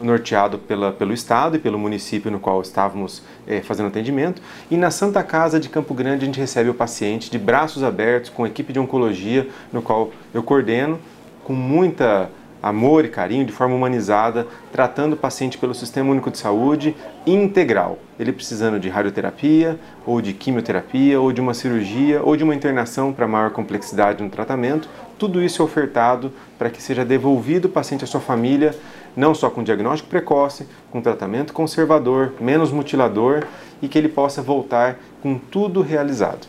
norteado 0.00 0.58
pela, 0.58 0.92
pelo 0.92 1.12
Estado 1.12 1.56
e 1.56 1.58
pelo 1.58 1.78
município 1.78 2.30
no 2.30 2.40
qual 2.40 2.60
estávamos 2.62 3.22
é, 3.46 3.60
fazendo 3.60 3.88
atendimento. 3.88 4.40
E 4.70 4.76
na 4.76 4.90
Santa 4.90 5.22
Casa 5.22 5.60
de 5.60 5.68
Campo 5.68 5.94
Grande 5.94 6.24
a 6.24 6.26
gente 6.26 6.40
recebe 6.40 6.70
o 6.70 6.74
paciente 6.74 7.30
de 7.30 7.38
braços 7.38 7.82
abertos, 7.82 8.30
com 8.30 8.46
equipe 8.46 8.72
de 8.72 8.78
oncologia, 8.78 9.48
no 9.72 9.82
qual 9.82 10.10
eu 10.32 10.42
coordeno, 10.42 10.98
com 11.44 11.52
muita 11.52 12.30
amor 12.62 13.04
e 13.04 13.08
carinho, 13.08 13.44
de 13.44 13.52
forma 13.52 13.74
humanizada, 13.74 14.46
tratando 14.72 15.14
o 15.14 15.16
paciente 15.16 15.58
pelo 15.58 15.74
Sistema 15.74 16.10
Único 16.10 16.30
de 16.30 16.38
Saúde 16.38 16.96
integral. 17.26 17.98
Ele 18.18 18.32
precisando 18.32 18.78
de 18.78 18.88
radioterapia, 18.88 19.78
ou 20.06 20.20
de 20.20 20.32
quimioterapia, 20.32 21.20
ou 21.20 21.32
de 21.32 21.40
uma 21.40 21.54
cirurgia, 21.54 22.22
ou 22.22 22.36
de 22.36 22.44
uma 22.44 22.54
internação 22.54 23.12
para 23.12 23.26
maior 23.26 23.50
complexidade 23.50 24.22
no 24.22 24.30
tratamento, 24.30 24.88
tudo 25.18 25.42
isso 25.42 25.62
é 25.62 25.64
ofertado 25.64 26.32
para 26.58 26.70
que 26.70 26.82
seja 26.82 27.04
devolvido 27.04 27.68
o 27.68 27.70
paciente 27.70 28.04
à 28.04 28.06
sua 28.06 28.20
família 28.20 28.74
não 29.16 29.34
só 29.34 29.50
com 29.50 29.62
diagnóstico 29.62 30.08
precoce, 30.08 30.66
com 30.90 31.00
tratamento 31.00 31.52
conservador, 31.52 32.34
menos 32.40 32.70
mutilador 32.70 33.46
e 33.82 33.88
que 33.88 33.98
ele 33.98 34.08
possa 34.08 34.42
voltar 34.42 34.98
com 35.22 35.38
tudo 35.38 35.82
realizado. 35.82 36.46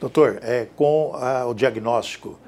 Doutor, 0.00 0.38
é, 0.42 0.66
com 0.76 1.12
a, 1.14 1.46
o 1.46 1.54
diagnóstico, 1.54 2.38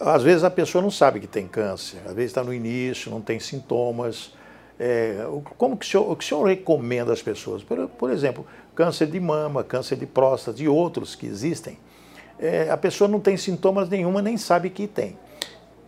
às 0.00 0.22
vezes 0.22 0.44
a 0.44 0.50
pessoa 0.50 0.82
não 0.82 0.90
sabe 0.90 1.20
que 1.20 1.26
tem 1.26 1.46
câncer, 1.46 1.98
às 2.06 2.12
vezes 2.12 2.30
está 2.30 2.42
no 2.42 2.52
início, 2.52 3.10
não 3.10 3.20
tem 3.20 3.38
sintomas. 3.40 4.32
É, 4.78 5.24
como 5.56 5.76
que 5.76 5.86
o, 5.86 5.88
senhor, 5.88 6.10
o 6.10 6.16
que 6.16 6.24
o 6.24 6.28
senhor 6.28 6.44
recomenda 6.44 7.12
às 7.12 7.22
pessoas? 7.22 7.62
Por, 7.62 7.88
por 7.88 8.10
exemplo, 8.10 8.46
câncer 8.74 9.06
de 9.06 9.18
mama, 9.18 9.64
câncer 9.64 9.96
de 9.96 10.06
próstata 10.06 10.62
e 10.62 10.68
outros 10.68 11.14
que 11.14 11.26
existem. 11.26 11.78
É, 12.38 12.68
a 12.70 12.76
pessoa 12.76 13.08
não 13.08 13.18
tem 13.18 13.36
sintomas 13.36 13.88
nenhuma, 13.88 14.20
nem 14.20 14.36
sabe 14.36 14.68
que 14.68 14.86
tem. 14.86 15.18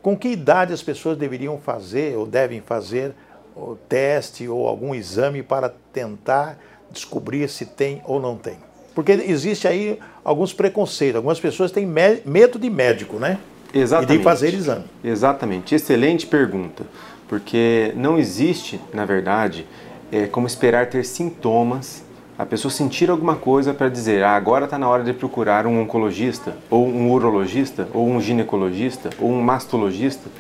Com 0.01 0.17
que 0.17 0.29
idade 0.29 0.73
as 0.73 0.83
pessoas 0.83 1.19
deveriam 1.19 1.59
fazer 1.59 2.17
ou 2.17 2.27
devem 2.27 2.61
fazer 2.61 3.15
o 3.55 3.77
teste 3.89 4.49
ou 4.49 4.67
algum 4.67 4.95
exame 4.95 5.43
para 5.43 5.69
tentar 5.93 6.59
descobrir 6.91 7.49
se 7.49 7.67
tem 7.67 8.01
ou 8.07 8.19
não 8.19 8.37
tem? 8.37 8.57
Porque 8.95 9.13
existe 9.13 9.69
aí 9.69 9.99
alguns 10.25 10.53
preconceitos, 10.53 11.17
algumas 11.17 11.39
pessoas 11.39 11.71
têm 11.71 11.87
medo 11.87 12.59
de 12.59 12.71
médico, 12.71 13.19
né? 13.19 13.39
Exatamente. 13.73 14.15
E 14.15 14.19
de 14.19 14.25
fazer 14.25 14.55
exame. 14.55 14.85
Exatamente. 15.03 15.75
Excelente 15.75 16.27
pergunta. 16.27 16.85
Porque 17.29 17.93
não 17.97 18.19
existe, 18.19 18.81
na 18.93 19.05
verdade, 19.05 19.67
é, 20.11 20.27
como 20.27 20.47
esperar 20.47 20.87
ter 20.87 21.05
sintomas 21.05 22.03
a 22.39 22.47
pessoa 22.47 22.71
sentir 22.71 23.11
alguma 23.11 23.35
coisa 23.35 23.75
para 23.75 23.89
dizer, 23.89 24.23
ah, 24.23 24.37
agora 24.37 24.67
está 24.67 24.79
na 24.79 24.89
hora 24.89 25.03
de 25.03 25.13
procurar 25.13 25.67
um 25.67 25.83
oncologista, 25.83 26.57
ou 26.71 26.87
um 26.87 27.11
urologista, 27.11 27.89
ou 27.93 28.09
um 28.09 28.21
ginecologista, 28.21 29.11
ou 29.19 29.29
um 29.29 29.43
mastologista. 29.43 30.31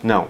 Não. 0.00 0.28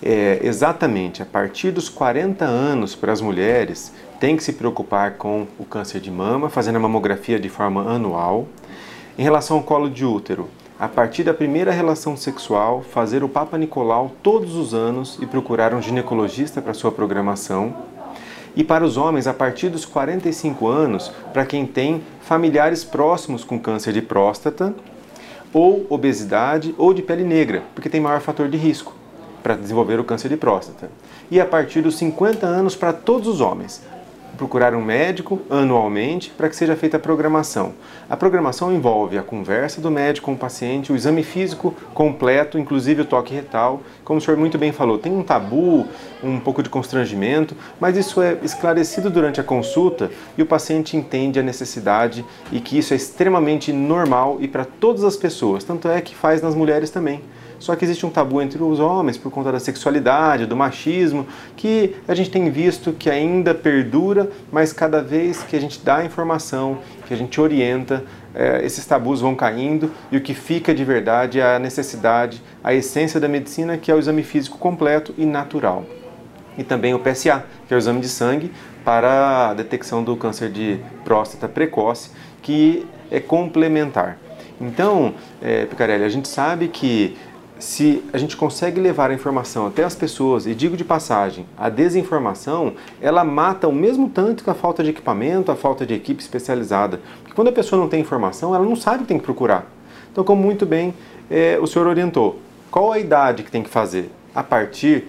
É, 0.00 0.38
exatamente, 0.40 1.20
a 1.20 1.26
partir 1.26 1.72
dos 1.72 1.88
40 1.88 2.44
anos 2.44 2.94
para 2.94 3.12
as 3.12 3.20
mulheres, 3.20 3.92
tem 4.20 4.36
que 4.36 4.44
se 4.44 4.52
preocupar 4.52 5.14
com 5.14 5.48
o 5.58 5.64
câncer 5.64 6.00
de 6.00 6.12
mama, 6.12 6.48
fazendo 6.48 6.76
a 6.76 6.80
mamografia 6.80 7.40
de 7.40 7.48
forma 7.48 7.82
anual. 7.90 8.46
Em 9.18 9.22
relação 9.24 9.56
ao 9.56 9.64
colo 9.64 9.90
de 9.90 10.04
útero, 10.04 10.48
a 10.82 10.88
partir 10.88 11.22
da 11.22 11.32
primeira 11.32 11.70
relação 11.70 12.16
sexual, 12.16 12.82
fazer 12.82 13.22
o 13.22 13.28
Papa 13.28 13.56
Nicolau 13.56 14.10
todos 14.20 14.56
os 14.56 14.74
anos 14.74 15.16
e 15.22 15.26
procurar 15.26 15.72
um 15.72 15.80
ginecologista 15.80 16.60
para 16.60 16.74
sua 16.74 16.90
programação 16.90 17.72
e 18.56 18.64
para 18.64 18.84
os 18.84 18.96
homens 18.96 19.28
a 19.28 19.32
partir 19.32 19.68
dos 19.68 19.84
45 19.84 20.66
anos, 20.66 21.12
para 21.32 21.46
quem 21.46 21.66
tem 21.66 22.02
familiares 22.22 22.82
próximos 22.82 23.44
com 23.44 23.60
câncer 23.60 23.92
de 23.92 24.02
próstata, 24.02 24.74
ou 25.52 25.86
obesidade, 25.88 26.74
ou 26.76 26.92
de 26.92 27.00
pele 27.00 27.22
negra, 27.22 27.62
porque 27.76 27.88
tem 27.88 28.00
maior 28.00 28.20
fator 28.20 28.48
de 28.48 28.56
risco. 28.56 28.92
para 29.40 29.56
desenvolver 29.56 30.00
o 30.00 30.04
câncer 30.04 30.28
de 30.28 30.36
próstata. 30.36 30.88
E 31.28 31.40
a 31.40 31.46
partir 31.46 31.80
dos 31.80 31.96
50 31.96 32.46
anos 32.46 32.76
para 32.76 32.92
todos 32.92 33.26
os 33.26 33.40
homens 33.40 33.82
procurar 34.42 34.74
um 34.74 34.82
médico 34.82 35.40
anualmente 35.48 36.32
para 36.36 36.48
que 36.48 36.56
seja 36.56 36.74
feita 36.74 36.96
a 36.96 37.00
programação. 37.00 37.74
A 38.10 38.16
programação 38.16 38.74
envolve 38.74 39.16
a 39.16 39.22
conversa 39.22 39.80
do 39.80 39.88
médico 39.88 40.26
com 40.26 40.32
o 40.32 40.36
paciente, 40.36 40.92
o 40.92 40.96
exame 40.96 41.22
físico 41.22 41.72
completo, 41.94 42.58
inclusive 42.58 43.02
o 43.02 43.04
toque 43.04 43.32
retal. 43.32 43.80
Como 44.04 44.18
o 44.18 44.20
senhor 44.20 44.36
muito 44.36 44.58
bem 44.58 44.72
falou, 44.72 44.98
tem 44.98 45.12
um 45.12 45.22
tabu, 45.22 45.86
um 46.24 46.40
pouco 46.40 46.60
de 46.60 46.68
constrangimento, 46.68 47.54
mas 47.78 47.96
isso 47.96 48.20
é 48.20 48.36
esclarecido 48.42 49.10
durante 49.10 49.40
a 49.40 49.44
consulta 49.44 50.10
e 50.36 50.42
o 50.42 50.46
paciente 50.46 50.96
entende 50.96 51.38
a 51.38 51.42
necessidade 51.42 52.24
e 52.50 52.58
que 52.58 52.76
isso 52.76 52.92
é 52.92 52.96
extremamente 52.96 53.72
normal 53.72 54.38
e 54.40 54.48
para 54.48 54.64
todas 54.64 55.04
as 55.04 55.16
pessoas, 55.16 55.62
tanto 55.62 55.86
é 55.86 56.00
que 56.00 56.16
faz 56.16 56.42
nas 56.42 56.56
mulheres 56.56 56.90
também. 56.90 57.22
Só 57.62 57.76
que 57.76 57.84
existe 57.84 58.04
um 58.04 58.10
tabu 58.10 58.42
entre 58.42 58.60
os 58.60 58.80
homens 58.80 59.16
por 59.16 59.30
conta 59.30 59.52
da 59.52 59.60
sexualidade, 59.60 60.46
do 60.46 60.56
machismo, 60.56 61.24
que 61.56 61.94
a 62.08 62.12
gente 62.12 62.28
tem 62.28 62.50
visto 62.50 62.92
que 62.92 63.08
ainda 63.08 63.54
perdura, 63.54 64.28
mas 64.50 64.72
cada 64.72 65.00
vez 65.00 65.44
que 65.44 65.54
a 65.54 65.60
gente 65.60 65.78
dá 65.78 66.04
informação, 66.04 66.78
que 67.06 67.14
a 67.14 67.16
gente 67.16 67.40
orienta, 67.40 68.02
é, 68.34 68.64
esses 68.64 68.84
tabus 68.84 69.20
vão 69.20 69.36
caindo 69.36 69.92
e 70.10 70.16
o 70.16 70.20
que 70.20 70.34
fica 70.34 70.74
de 70.74 70.84
verdade 70.84 71.38
é 71.38 71.54
a 71.54 71.58
necessidade, 71.60 72.42
a 72.64 72.74
essência 72.74 73.20
da 73.20 73.28
medicina, 73.28 73.78
que 73.78 73.92
é 73.92 73.94
o 73.94 73.98
exame 74.00 74.24
físico 74.24 74.58
completo 74.58 75.14
e 75.16 75.24
natural. 75.24 75.84
E 76.58 76.64
também 76.64 76.94
o 76.94 76.98
PSA, 76.98 77.44
que 77.68 77.72
é 77.72 77.76
o 77.76 77.78
exame 77.78 78.00
de 78.00 78.08
sangue 78.08 78.50
para 78.84 79.50
a 79.50 79.54
detecção 79.54 80.02
do 80.02 80.16
câncer 80.16 80.50
de 80.50 80.80
próstata 81.04 81.46
precoce, 81.48 82.10
que 82.42 82.84
é 83.08 83.20
complementar. 83.20 84.18
Então, 84.60 85.14
é, 85.40 85.64
Picarelli, 85.64 86.04
a 86.04 86.08
gente 86.08 86.28
sabe 86.28 86.68
que 86.68 87.16
se 87.62 88.02
a 88.12 88.18
gente 88.18 88.36
consegue 88.36 88.80
levar 88.80 89.12
a 89.12 89.14
informação 89.14 89.68
até 89.68 89.84
as 89.84 89.94
pessoas, 89.94 90.48
e 90.48 90.54
digo 90.54 90.76
de 90.76 90.82
passagem, 90.82 91.46
a 91.56 91.68
desinformação, 91.68 92.74
ela 93.00 93.22
mata 93.22 93.68
o 93.68 93.72
mesmo 93.72 94.08
tanto 94.08 94.42
que 94.42 94.50
a 94.50 94.54
falta 94.54 94.82
de 94.82 94.90
equipamento, 94.90 95.52
a 95.52 95.54
falta 95.54 95.86
de 95.86 95.94
equipe 95.94 96.20
especializada. 96.20 97.00
Porque 97.20 97.36
quando 97.36 97.48
a 97.48 97.52
pessoa 97.52 97.80
não 97.80 97.88
tem 97.88 98.00
informação, 98.00 98.52
ela 98.52 98.64
não 98.64 98.74
sabe 98.74 98.96
o 98.96 99.00
que 99.02 99.06
tem 99.06 99.18
que 99.18 99.24
procurar. 99.24 99.64
Então, 100.10 100.24
como 100.24 100.42
muito 100.42 100.66
bem 100.66 100.92
é, 101.30 101.56
o 101.62 101.66
senhor 101.68 101.86
orientou, 101.86 102.40
qual 102.68 102.90
a 102.90 102.98
idade 102.98 103.44
que 103.44 103.50
tem 103.50 103.62
que 103.62 103.70
fazer? 103.70 104.10
A 104.34 104.42
partir 104.42 105.04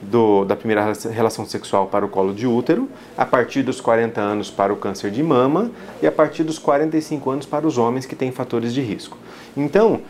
do, 0.00 0.46
da 0.46 0.56
primeira 0.56 0.90
relação 1.10 1.44
sexual 1.44 1.88
para 1.88 2.06
o 2.06 2.08
colo 2.08 2.32
de 2.32 2.46
útero, 2.46 2.88
a 3.18 3.26
partir 3.26 3.62
dos 3.62 3.82
40 3.82 4.18
anos 4.18 4.50
para 4.50 4.72
o 4.72 4.76
câncer 4.76 5.10
de 5.10 5.22
mama 5.22 5.70
e 6.00 6.06
a 6.06 6.12
partir 6.12 6.42
dos 6.42 6.58
45 6.58 7.30
anos 7.30 7.44
para 7.44 7.66
os 7.66 7.76
homens 7.76 8.06
que 8.06 8.16
têm 8.16 8.32
fatores 8.32 8.72
de 8.72 8.80
risco. 8.80 9.18
Então, 9.54 10.00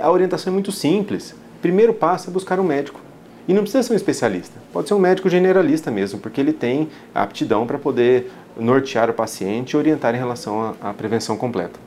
a 0.00 0.10
orientação 0.10 0.52
é 0.52 0.54
muito 0.54 0.72
simples. 0.72 1.34
Primeiro 1.60 1.92
passo 1.92 2.30
é 2.30 2.32
buscar 2.32 2.58
um 2.60 2.64
médico. 2.64 3.00
E 3.46 3.54
não 3.54 3.62
precisa 3.62 3.82
ser 3.82 3.94
um 3.94 3.96
especialista, 3.96 4.60
pode 4.72 4.88
ser 4.88 4.94
um 4.94 4.98
médico 4.98 5.30
generalista 5.30 5.90
mesmo, 5.90 6.20
porque 6.20 6.38
ele 6.38 6.52
tem 6.52 6.90
a 7.14 7.22
aptidão 7.22 7.66
para 7.66 7.78
poder 7.78 8.30
nortear 8.54 9.08
o 9.08 9.14
paciente 9.14 9.72
e 9.72 9.76
orientar 9.76 10.14
em 10.14 10.18
relação 10.18 10.76
à, 10.82 10.90
à 10.90 10.92
prevenção 10.92 11.34
completa. 11.34 11.80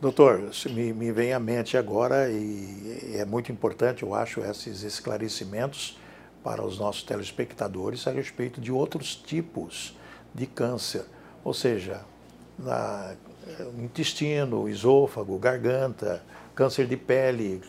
Doutor, 0.00 0.50
me, 0.70 0.92
me 0.92 1.10
vem 1.10 1.32
à 1.32 1.40
mente 1.40 1.76
agora, 1.76 2.30
e 2.30 3.16
é 3.16 3.24
muito 3.24 3.50
importante, 3.50 4.04
eu 4.04 4.14
acho, 4.14 4.40
esses 4.40 4.84
esclarecimentos 4.84 5.98
para 6.44 6.62
os 6.62 6.78
nossos 6.78 7.02
telespectadores 7.02 8.06
a 8.06 8.12
respeito 8.12 8.60
de 8.60 8.70
outros 8.70 9.16
tipos 9.16 9.98
de 10.32 10.46
câncer, 10.46 11.04
ou 11.42 11.52
seja, 11.52 12.02
na, 12.56 13.14
intestino, 13.78 14.68
esôfago, 14.68 15.38
garganta, 15.38 16.22
câncer 16.54 16.86
de 16.86 16.96
pele, 16.96 17.60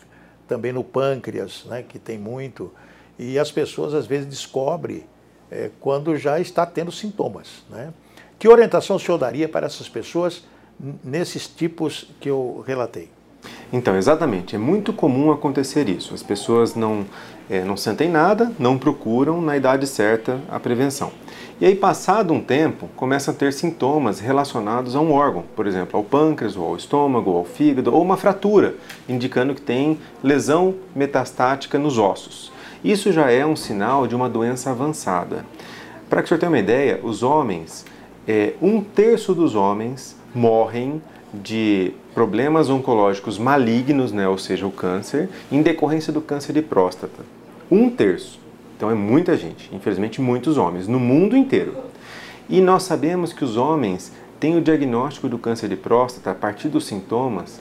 também 0.46 0.72
no 0.72 0.84
pâncreas, 0.84 1.64
né, 1.66 1.82
que 1.82 1.98
tem 1.98 2.18
muito. 2.18 2.72
E 3.18 3.38
as 3.38 3.50
pessoas 3.50 3.94
às 3.94 4.06
vezes 4.06 4.26
descobrem 4.26 5.04
é, 5.50 5.70
quando 5.80 6.16
já 6.16 6.38
está 6.38 6.66
tendo 6.66 6.92
sintomas. 6.92 7.64
Né? 7.70 7.92
Que 8.38 8.48
orientação 8.48 8.96
o 8.96 9.00
senhor 9.00 9.18
daria 9.18 9.48
para 9.48 9.66
essas 9.66 9.88
pessoas 9.88 10.44
nesses 11.02 11.46
tipos 11.48 12.10
que 12.20 12.28
eu 12.28 12.62
relatei? 12.66 13.10
Então, 13.72 13.96
exatamente. 13.96 14.54
É 14.54 14.58
muito 14.58 14.92
comum 14.92 15.32
acontecer 15.32 15.88
isso. 15.88 16.14
As 16.14 16.22
pessoas 16.22 16.74
não, 16.74 17.04
é, 17.50 17.64
não 17.64 17.76
sentem 17.76 18.08
nada, 18.08 18.52
não 18.58 18.78
procuram 18.78 19.40
na 19.40 19.56
idade 19.56 19.86
certa 19.86 20.40
a 20.48 20.60
prevenção. 20.60 21.10
E 21.60 21.64
aí, 21.64 21.74
passado 21.74 22.32
um 22.34 22.40
tempo, 22.40 22.88
começam 22.96 23.32
a 23.32 23.36
ter 23.36 23.52
sintomas 23.52 24.20
relacionados 24.20 24.94
a 24.94 25.00
um 25.00 25.12
órgão, 25.12 25.42
por 25.56 25.66
exemplo, 25.66 25.96
ao 25.96 26.04
pâncreas, 26.04 26.56
ou 26.56 26.66
ao 26.66 26.76
estômago, 26.76 27.30
ou 27.30 27.38
ao 27.38 27.44
fígado, 27.44 27.94
ou 27.94 28.02
uma 28.02 28.16
fratura, 28.16 28.74
indicando 29.08 29.54
que 29.54 29.62
tem 29.62 29.98
lesão 30.22 30.74
metastática 30.94 31.78
nos 31.78 31.98
ossos. 31.98 32.52
Isso 32.84 33.10
já 33.10 33.30
é 33.30 33.44
um 33.44 33.56
sinal 33.56 34.06
de 34.06 34.14
uma 34.14 34.28
doença 34.28 34.70
avançada. 34.70 35.44
Para 36.08 36.20
que 36.20 36.26
o 36.26 36.28
senhor 36.28 36.38
tenha 36.38 36.50
uma 36.50 36.58
ideia, 36.58 37.00
os 37.02 37.22
homens, 37.22 37.84
é, 38.28 38.52
um 38.60 38.80
terço 38.80 39.34
dos 39.34 39.54
homens 39.54 40.14
morrem 40.34 41.02
de 41.32 41.94
problemas 42.16 42.70
oncológicos 42.70 43.38
malignos, 43.38 44.10
né, 44.10 44.26
ou 44.26 44.38
seja, 44.38 44.66
o 44.66 44.70
câncer, 44.70 45.28
em 45.52 45.60
decorrência 45.60 46.10
do 46.10 46.22
câncer 46.22 46.54
de 46.54 46.62
próstata. 46.62 47.22
Um 47.70 47.90
terço. 47.90 48.40
Então 48.74 48.90
é 48.90 48.94
muita 48.94 49.36
gente, 49.36 49.68
infelizmente 49.70 50.18
muitos 50.18 50.56
homens, 50.56 50.88
no 50.88 50.98
mundo 50.98 51.36
inteiro. 51.36 51.74
E 52.48 52.58
nós 52.62 52.84
sabemos 52.84 53.34
que 53.34 53.44
os 53.44 53.58
homens 53.58 54.10
têm 54.40 54.56
o 54.56 54.62
diagnóstico 54.62 55.28
do 55.28 55.36
câncer 55.36 55.68
de 55.68 55.76
próstata 55.76 56.30
a 56.30 56.34
partir 56.34 56.68
dos 56.68 56.86
sintomas 56.86 57.60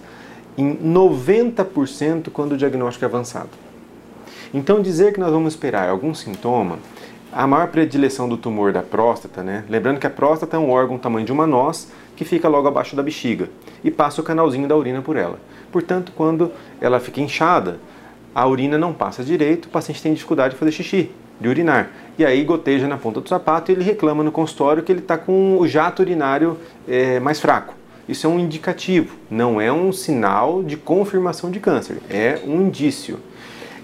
em 0.58 0.74
90% 0.74 2.30
quando 2.32 2.54
o 2.54 2.58
diagnóstico 2.58 3.04
é 3.04 3.10
avançado. 3.10 3.50
Então 4.54 4.82
dizer 4.82 5.12
que 5.12 5.20
nós 5.20 5.34
vamos 5.34 5.52
esperar 5.52 5.89
algum 5.89 6.13
sintoma, 6.13 6.80
a 7.30 7.46
maior 7.46 7.68
predileção 7.68 8.30
do 8.30 8.38
tumor 8.38 8.72
da 8.72 8.82
próstata, 8.82 9.44
né? 9.44 9.65
Lembrando 9.68 10.00
que 10.00 10.08
a 10.08 10.10
próstata 10.10 10.56
é 10.56 10.60
um 10.60 10.70
órgão 10.70 10.98
tamanho 10.98 11.26
de 11.26 11.34
uma 11.34 11.46
noz 11.46 11.89
que 12.15 12.25
fica 12.25 12.47
logo 12.47 12.67
abaixo 12.67 12.95
da 12.95 13.04
bexiga 13.04 13.49
e 13.84 13.91
passa 13.91 14.21
o 14.21 14.23
canalzinho 14.23 14.67
da 14.67 14.75
urina 14.75 15.01
por 15.01 15.17
ela. 15.17 15.39
Portanto, 15.71 16.12
quando 16.15 16.51
ela 16.80 16.99
fica 16.99 17.19
inchada, 17.21 17.80
a 18.34 18.47
urina 18.47 18.78
não 18.78 18.93
passa 18.93 19.23
direito, 19.23 19.65
o 19.65 19.69
paciente 19.69 20.01
tem 20.01 20.13
dificuldade 20.13 20.54
de 20.54 20.60
fazer 20.60 20.71
xixi, 20.71 21.12
de 21.39 21.47
urinar. 21.47 21.89
E 22.17 22.25
aí 22.25 22.43
goteja 22.43 22.88
na 22.88 22.97
ponta 22.97 23.21
do 23.21 23.28
sapato 23.28 23.71
e 23.71 23.75
ele 23.75 23.84
reclama 23.84 24.23
no 24.23 24.32
consultório 24.32 24.84
que 24.84 24.91
ele 24.91 24.99
está 24.99 25.17
com 25.17 25.58
o 25.60 25.67
jato 25.67 26.01
urinário 26.01 26.58
é, 26.88 27.19
mais 27.19 27.39
fraco. 27.39 27.73
Isso 28.08 28.28
é 28.28 28.30
um 28.30 28.39
indicativo, 28.39 29.15
não 29.32 29.60
é 29.60 29.71
um 29.71 29.91
sinal 29.91 30.62
de 30.62 30.78
confirmação 30.78 31.49
de 31.49 31.60
câncer, 31.60 31.97
é 32.10 32.39
um 32.45 32.62
indício. 32.62 33.19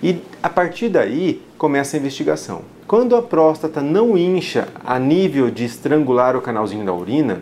E 0.04 0.22
a 0.44 0.50
partir 0.50 0.90
daí 0.90 1.42
começa 1.58 1.96
a 1.96 2.00
investigação. 2.00 2.62
Quando 2.88 3.16
a 3.16 3.22
próstata 3.22 3.82
não 3.82 4.18
incha 4.18 4.68
a 4.86 5.00
nível 5.00 5.50
de 5.50 5.64
estrangular 5.64 6.36
o 6.36 6.42
canalzinho 6.42 6.86
da 6.86 6.94
urina, 6.94 7.42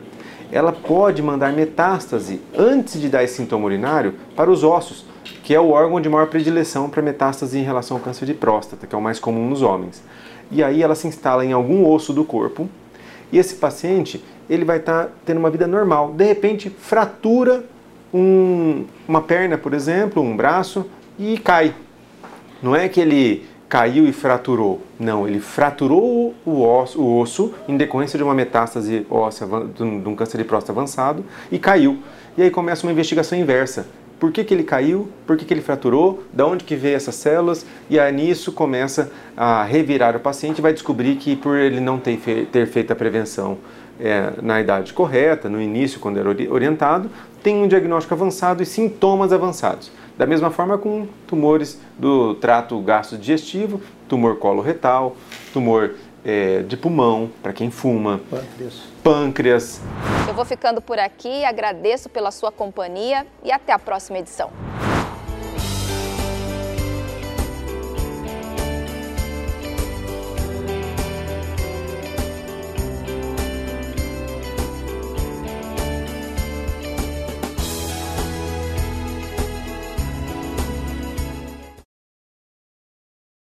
ela 0.51 0.71
pode 0.71 1.21
mandar 1.21 1.53
metástase 1.53 2.41
antes 2.57 2.99
de 2.99 3.09
dar 3.09 3.23
esse 3.23 3.35
sintoma 3.35 3.65
urinário 3.65 4.15
para 4.35 4.49
os 4.49 4.63
ossos, 4.63 5.05
que 5.43 5.53
é 5.53 5.59
o 5.59 5.69
órgão 5.69 6.01
de 6.01 6.09
maior 6.09 6.27
predileção 6.27 6.89
para 6.89 7.01
metástase 7.01 7.57
em 7.57 7.63
relação 7.63 7.97
ao 7.97 8.03
câncer 8.03 8.25
de 8.25 8.33
próstata, 8.33 8.88
que 8.88 8.95
é 8.95 8.97
o 8.97 9.01
mais 9.01 9.19
comum 9.19 9.47
nos 9.49 9.62
homens. 9.62 10.01
E 10.51 10.63
aí 10.63 10.81
ela 10.81 10.95
se 10.95 11.07
instala 11.07 11.45
em 11.45 11.53
algum 11.53 11.88
osso 11.88 12.12
do 12.13 12.23
corpo 12.23 12.67
e 13.31 13.38
esse 13.38 13.55
paciente 13.55 14.23
ele 14.49 14.65
vai 14.65 14.77
estar 14.77 15.05
tá 15.05 15.12
tendo 15.25 15.38
uma 15.38 15.51
vida 15.51 15.67
normal. 15.67 16.13
De 16.13 16.25
repente, 16.25 16.69
fratura 16.69 17.63
um, 18.13 18.85
uma 19.07 19.21
perna, 19.21 19.57
por 19.57 19.73
exemplo, 19.73 20.21
um 20.23 20.35
braço 20.35 20.85
e 21.17 21.38
cai. 21.38 21.75
Não 22.62 22.75
é 22.75 22.89
que 22.89 22.99
ele 22.99 23.47
caiu 23.69 24.08
e 24.08 24.12
fraturou. 24.12 24.82
Não, 24.99 25.27
ele 25.27 25.39
fraturou 25.39 26.34
o 26.43 26.62
osso, 26.62 26.99
o 26.99 27.19
osso 27.19 27.53
em 27.67 27.77
decorrência 27.77 28.17
de 28.17 28.23
uma 28.23 28.34
metástase 28.34 29.05
óssea, 29.10 29.47
de 29.75 29.84
um 29.84 30.15
câncer 30.15 30.39
de 30.39 30.43
próstata 30.43 30.71
avançado 30.71 31.23
e 31.51 31.60
caiu. 31.60 31.99
E 32.36 32.41
aí 32.41 32.49
começa 32.49 32.86
uma 32.86 32.91
investigação 32.91 33.38
inversa 33.38 33.86
por 34.19 34.32
que, 34.32 34.43
que 34.43 34.53
ele 34.53 34.63
caiu, 34.63 35.08
por 35.25 35.38
que, 35.38 35.45
que 35.45 35.53
ele 35.53 35.62
fraturou, 35.62 36.23
da 36.34 36.45
onde 36.45 36.65
que 36.65 36.75
veio 36.75 36.97
essas 36.97 37.15
células, 37.15 37.65
e 37.89 37.97
aí 37.97 38.12
nisso 38.12 38.51
começa 38.51 39.10
a 39.36 39.63
revirar 39.63 40.15
o 40.15 40.19
paciente 40.19 40.60
e 40.60 40.62
vai 40.62 40.73
descobrir 40.73 41.15
que 41.15 41.36
por 41.36 41.58
ele 41.58 41.79
não 41.79 41.97
ter, 41.97 42.17
fe 42.17 42.45
ter 42.51 42.67
feito 42.67 42.91
a 42.91 42.95
prevenção 42.95 43.58
é, 43.99 44.34
na 44.41 44.60
idade 44.60 44.93
correta, 44.93 45.47
no 45.47 45.62
início, 45.62 45.99
quando 45.99 46.17
era 46.19 46.29
orientado, 46.29 47.10
tem 47.41 47.55
um 47.63 47.67
diagnóstico 47.67 48.13
avançado 48.13 48.62
e 48.62 48.65
sintomas 48.65 49.32
avançados. 49.32 49.89
Da 50.19 50.25
mesma 50.25 50.51
forma 50.51 50.77
com 50.77 51.08
tumores 51.25 51.79
do 51.97 52.36
trato 52.36 52.77
gastrodigestivo, 52.82 53.82
tumor 54.05 54.36
coloretal, 54.36 55.15
tumor 55.53 55.95
é, 56.25 56.62
de 56.62 56.75
pulmão, 56.75 57.32
para 57.41 57.53
quem 57.53 57.71
fuma, 57.71 58.19
pâncreas. 58.29 58.73
pâncreas. 59.01 59.82
Eu 60.27 60.34
vou 60.34 60.43
ficando 60.43 60.82
por 60.82 60.99
aqui, 60.99 61.45
agradeço 61.45 62.10
pela 62.10 62.32
sua 62.32 62.51
companhia 62.51 63.25
e 63.41 63.49
até 63.49 63.71
a 63.71 63.79
próxima 63.79 64.19
edição. 64.19 64.51